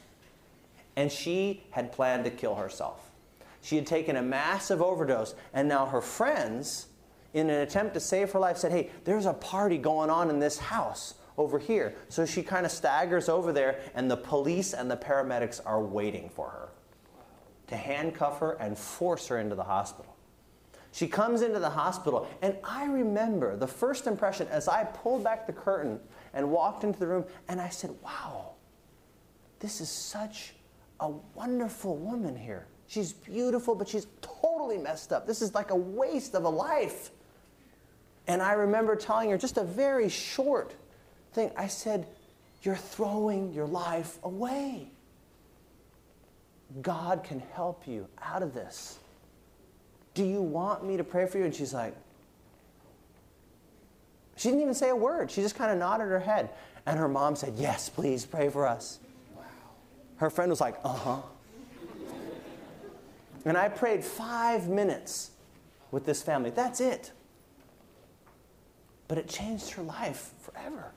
[0.95, 3.11] and she had planned to kill herself.
[3.61, 6.87] She had taken a massive overdose, and now her friends
[7.33, 10.39] in an attempt to save her life, said, Hey, there's a party going on in
[10.39, 11.95] this house over here.
[12.09, 16.29] So she kind of staggers over there, and the police and the paramedics are waiting
[16.29, 16.69] for her
[17.67, 20.15] to handcuff her and force her into the hospital.
[20.91, 25.47] She comes into the hospital, and I remember the first impression as I pulled back
[25.47, 25.99] the curtain
[26.35, 28.51] and walked into the room, and I said, Wow,
[29.59, 30.53] this is such
[30.99, 32.67] a wonderful woman here.
[32.85, 35.25] She's beautiful, but she's totally messed up.
[35.25, 37.09] This is like a waste of a life.
[38.27, 40.73] And I remember telling her just a very short
[41.33, 41.51] thing.
[41.57, 42.07] I said,
[42.61, 44.89] You're throwing your life away.
[46.81, 48.97] God can help you out of this.
[50.13, 51.45] Do you want me to pray for you?
[51.45, 51.95] And she's like,
[54.37, 55.29] She didn't even say a word.
[55.29, 56.49] She just kind of nodded her head.
[56.85, 58.99] And her mom said, Yes, please pray for us.
[59.35, 59.43] Wow.
[60.17, 61.21] Her friend was like, Uh huh.
[63.43, 65.31] and I prayed five minutes
[65.91, 66.49] with this family.
[66.49, 67.11] That's it
[69.07, 70.91] but it changed her life forever.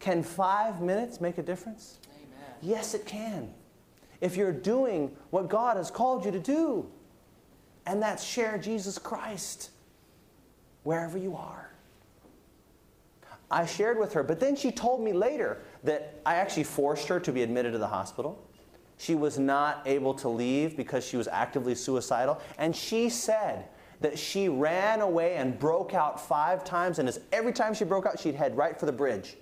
[0.00, 1.98] Can five minutes make a difference?
[2.14, 2.54] Amen.
[2.60, 3.52] Yes, it can.
[4.20, 6.90] If you're doing what God has called you to do,
[7.86, 9.70] and that's share Jesus Christ
[10.82, 11.70] wherever you are.
[13.50, 17.20] I shared with her, but then she told me later that I actually forced her
[17.20, 18.42] to be admitted to the hospital.
[18.96, 22.40] She was not able to leave because she was actively suicidal.
[22.58, 23.68] And she said
[24.04, 28.04] that she ran away and broke out five times, and as every time she broke
[28.04, 29.36] out, she'd head right for the bridge.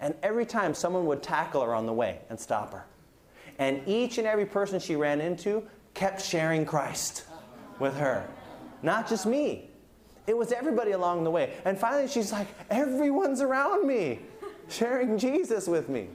[0.00, 2.86] And every time someone would tackle her on the way and stop her.
[3.58, 5.62] And each and every person she ran into
[5.92, 7.24] kept sharing Christ
[7.78, 8.26] with her.
[8.82, 9.68] Not just me,
[10.26, 11.52] it was everybody along the way.
[11.66, 14.20] And finally, she's like, everyone's around me,
[14.70, 16.08] sharing Jesus with me.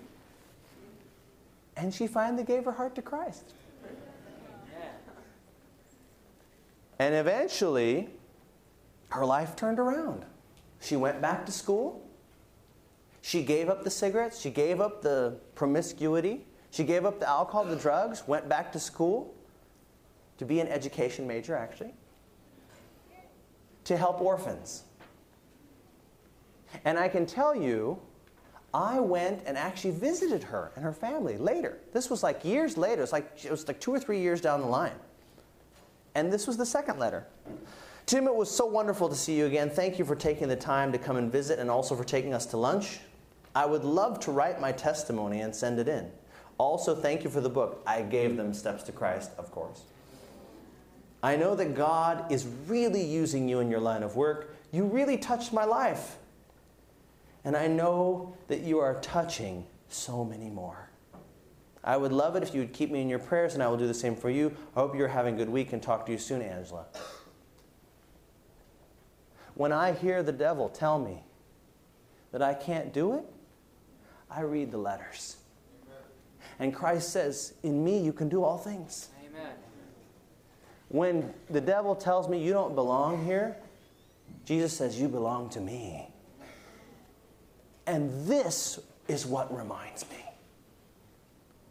[1.76, 3.54] And she finally gave her heart to Christ.
[7.00, 8.10] And eventually,
[9.10, 10.26] her life turned around.
[10.80, 12.04] She went back to school.
[13.22, 14.40] She gave up the cigarettes.
[14.40, 16.46] She gave up the promiscuity.
[16.72, 19.34] She gave up the alcohol, the drugs, went back to school
[20.38, 21.94] to be an education major, actually,
[23.86, 24.84] to help orphans.
[26.86, 28.00] And I can tell you,
[28.74, 31.80] I went and actually visited her and her family later.
[31.94, 33.02] This was like years later.
[33.02, 35.00] It was like, it was like two or three years down the line.
[36.18, 37.28] And this was the second letter.
[38.08, 39.70] Tim, it was so wonderful to see you again.
[39.70, 42.48] Thank you for taking the time to come and visit and also for taking us
[42.48, 42.98] to lunch.
[43.54, 46.10] I would love to write my testimony and send it in.
[46.58, 47.84] Also, thank you for the book.
[47.86, 49.84] I gave them Steps to Christ, of course.
[51.22, 54.56] I know that God is really using you in your line of work.
[54.72, 56.18] You really touched my life.
[57.44, 60.87] And I know that you are touching so many more.
[61.88, 63.78] I would love it if you would keep me in your prayers, and I will
[63.78, 64.54] do the same for you.
[64.76, 66.86] I hope you're having a good week and talk to you soon, Angela.
[69.56, 71.24] When I hear the devil tell me
[72.34, 73.24] that I can't do it,
[74.30, 75.38] I read the letters.
[76.60, 79.08] And Christ says, In me you can do all things.
[79.26, 79.54] Amen.
[80.90, 83.56] When the devil tells me you don't belong here,
[84.44, 86.10] Jesus says, You belong to me.
[87.86, 88.78] And this
[89.08, 90.27] is what reminds me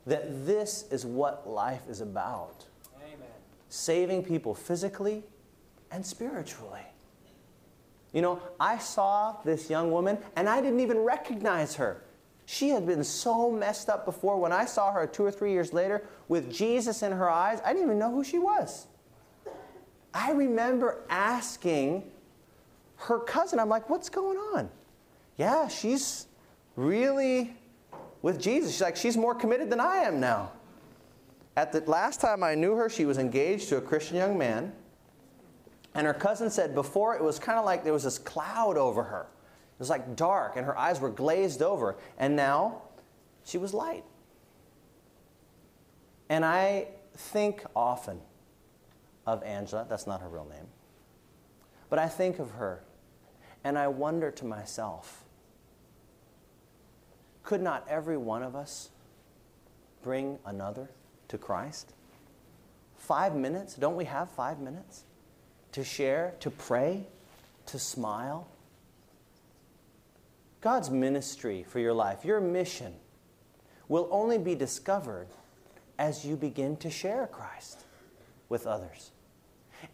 [0.06, 2.64] that this is what life is about
[2.96, 3.28] Amen.
[3.68, 5.24] saving people physically
[5.90, 6.82] and spiritually.
[8.12, 12.02] You know, I saw this young woman and I didn't even recognize her.
[12.46, 14.38] She had been so messed up before.
[14.38, 17.72] When I saw her two or three years later with Jesus in her eyes, I
[17.72, 18.86] didn't even know who she was.
[20.14, 22.10] I remember asking
[22.96, 24.70] her cousin, I'm like, what's going on?
[25.36, 26.26] Yeah, she's
[26.76, 27.54] really
[28.26, 28.72] with Jesus.
[28.72, 30.50] She's like, she's more committed than I am now.
[31.56, 34.72] At the last time I knew her, she was engaged to a Christian young man.
[35.94, 39.04] And her cousin said before it was kind of like there was this cloud over
[39.04, 39.28] her.
[39.30, 41.94] It was like dark, and her eyes were glazed over.
[42.18, 42.82] And now
[43.44, 44.02] she was light.
[46.28, 48.18] And I think often
[49.24, 49.86] of Angela.
[49.88, 50.66] That's not her real name.
[51.88, 52.82] But I think of her,
[53.62, 55.25] and I wonder to myself
[57.46, 58.90] could not every one of us
[60.02, 60.90] bring another
[61.28, 61.94] to Christ?
[62.98, 63.74] Five minutes?
[63.74, 65.04] Don't we have five minutes
[65.72, 67.06] to share, to pray,
[67.66, 68.48] to smile?
[70.60, 72.94] God's ministry for your life, your mission,
[73.88, 75.28] will only be discovered
[75.98, 77.84] as you begin to share Christ
[78.48, 79.12] with others.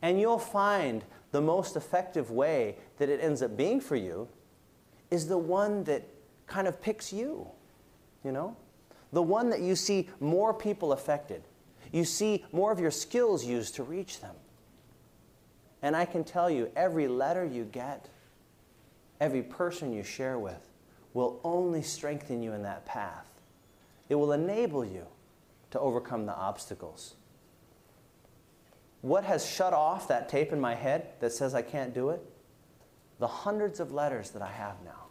[0.01, 4.29] And you'll find the most effective way that it ends up being for you
[5.11, 6.09] is the one that
[6.47, 7.49] kind of picks you,
[8.25, 8.57] you know?
[9.13, 11.43] The one that you see more people affected.
[11.93, 14.35] You see more of your skills used to reach them.
[15.83, 18.09] And I can tell you, every letter you get,
[19.21, 20.71] every person you share with,
[21.13, 23.27] will only strengthen you in that path.
[24.09, 25.07] It will enable you
[25.73, 27.15] to overcome the obstacles.
[29.03, 32.23] What has shut off that tape in my head that says I can't do it?
[33.19, 35.02] The hundreds of letters that I have now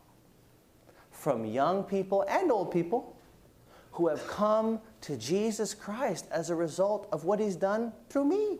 [1.21, 3.15] from young people and old people
[3.91, 8.57] who have come to Jesus Christ as a result of what He's done through me.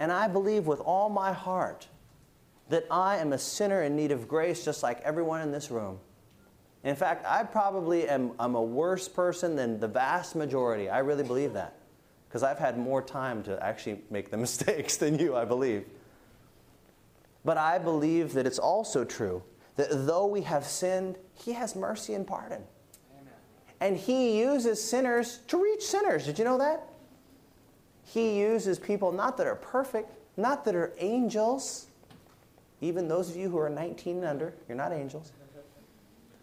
[0.00, 1.86] And I believe with all my heart
[2.68, 5.98] that I am a sinner in need of grace just like everyone in this room.
[6.82, 10.88] In fact, I probably am I'm a worse person than the vast majority.
[10.88, 11.76] I really believe that.
[12.28, 15.84] Because I've had more time to actually make the mistakes than you, I believe.
[17.44, 19.42] But I believe that it's also true
[19.76, 22.62] that though we have sinned, He has mercy and pardon.
[23.18, 23.32] Amen.
[23.80, 26.26] And He uses sinners to reach sinners.
[26.26, 26.86] Did you know that?
[28.04, 31.86] He uses people not that are perfect, not that are angels.
[32.80, 35.32] Even those of you who are 19 and under, you're not angels.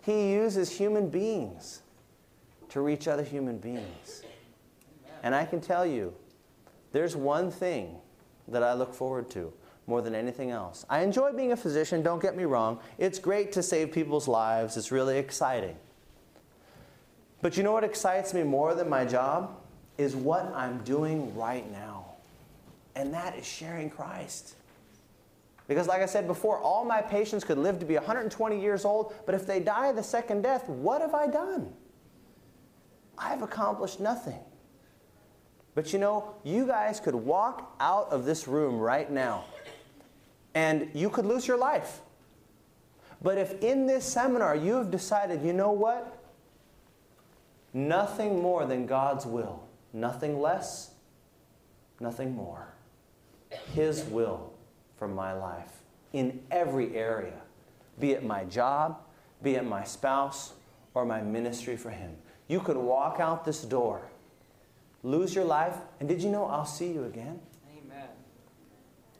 [0.01, 1.81] He uses human beings
[2.69, 4.23] to reach other human beings.
[5.23, 6.13] And I can tell you,
[6.93, 7.97] there's one thing
[8.47, 9.51] that I look forward to
[9.87, 10.85] more than anything else.
[10.89, 12.79] I enjoy being a physician, don't get me wrong.
[12.97, 15.77] It's great to save people's lives, it's really exciting.
[17.41, 19.55] But you know what excites me more than my job?
[19.97, 22.05] Is what I'm doing right now.
[22.95, 24.55] And that is sharing Christ.
[25.67, 29.13] Because, like I said before, all my patients could live to be 120 years old,
[29.25, 31.73] but if they die the second death, what have I done?
[33.17, 34.39] I've accomplished nothing.
[35.75, 39.43] But you know, you guys could walk out of this room right now
[40.57, 42.01] and you could lose your life.
[43.21, 46.17] But if in this seminar you have decided, you know what?
[47.75, 49.61] Nothing more than God's will,
[49.93, 50.95] nothing less,
[51.99, 52.73] nothing more.
[53.75, 54.51] His will
[54.97, 57.39] for my life in every area,
[57.99, 58.97] be it my job,
[59.43, 60.53] be it my spouse,
[60.95, 62.15] or my ministry for Him.
[62.47, 64.01] You could walk out this door,
[65.03, 67.39] lose your life, and did you know I'll see you again?
[67.77, 68.07] Amen.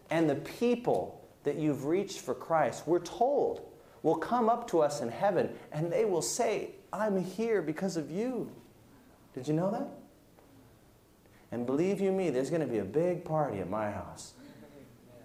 [0.09, 1.16] And the people
[1.48, 3.62] that you've reached for Christ, we're told,
[4.04, 8.12] will come up to us in heaven and they will say, I'm here because of
[8.12, 8.52] you.
[9.34, 9.88] Did you know that?
[11.52, 14.34] And believe you me, there's going to be a big party at my house.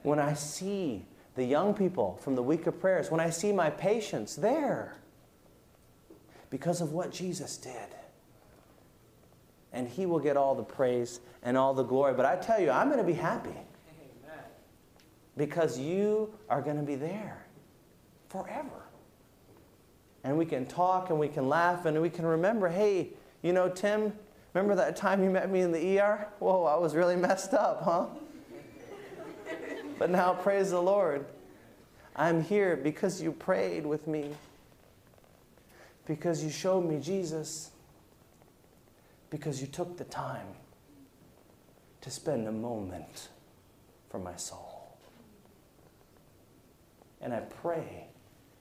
[0.04, 1.04] When I see
[1.34, 4.94] the young people from the week of prayers, when I see my patients there,
[6.50, 7.96] because of what Jesus did.
[9.72, 12.14] And He will get all the praise and all the glory.
[12.14, 13.56] But I tell you, I'm going to be happy.
[15.36, 17.46] Because you are going to be there
[18.28, 18.82] forever.
[20.24, 23.10] And we can talk and we can laugh and we can remember hey,
[23.42, 24.12] you know, Tim,
[24.54, 26.28] remember that time you met me in the ER?
[26.38, 28.06] Whoa, I was really messed up, huh?
[29.98, 31.26] but now, praise the Lord.
[32.14, 34.30] I'm here because you prayed with me,
[36.06, 37.70] because you showed me Jesus,
[39.30, 40.46] because you took the time
[42.02, 43.28] to spend a moment
[44.10, 44.71] for my soul.
[47.22, 48.08] And I pray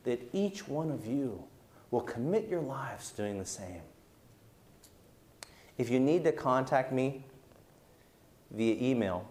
[0.04, 1.44] that each one of you
[1.90, 3.82] will commit your lives doing the same.
[5.78, 7.26] If you need to contact me
[8.52, 9.28] via email,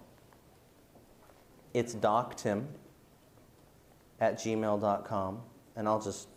[1.72, 2.66] it's doctim
[4.20, 5.40] at gmail.com.
[5.76, 6.28] And I'll just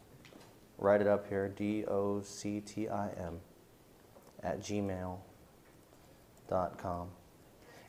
[0.77, 3.39] write it up here D O C T I M
[4.43, 5.17] at gmail.com.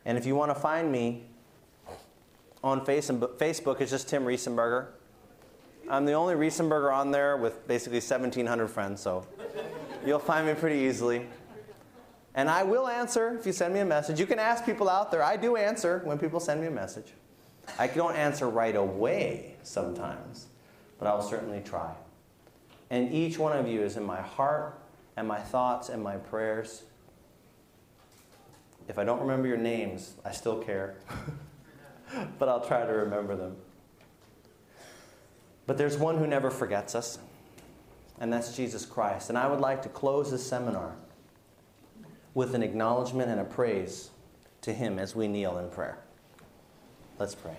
[0.06, 1.26] And if you want to find me
[2.62, 4.93] on Facebook, it's just Tim Riesenberger.
[5.88, 9.26] I'm the only Riesenberger on there with basically 1,700 friends, so
[10.06, 11.26] you'll find me pretty easily.
[12.34, 14.18] And I will answer if you send me a message.
[14.18, 15.22] You can ask people out there.
[15.22, 17.12] I do answer when people send me a message.
[17.78, 20.46] I don't answer right away sometimes,
[20.98, 21.94] but I'll certainly try.
[22.90, 24.80] And each one of you is in my heart
[25.16, 26.82] and my thoughts and my prayers.
[28.88, 30.96] If I don't remember your names, I still care.
[32.38, 33.56] but I'll try to remember them.
[35.66, 37.18] But there's one who never forgets us,
[38.20, 39.28] and that's Jesus Christ.
[39.30, 40.96] And I would like to close this seminar
[42.34, 44.10] with an acknowledgement and a praise
[44.62, 45.98] to him as we kneel in prayer.
[47.18, 47.56] Let's pray.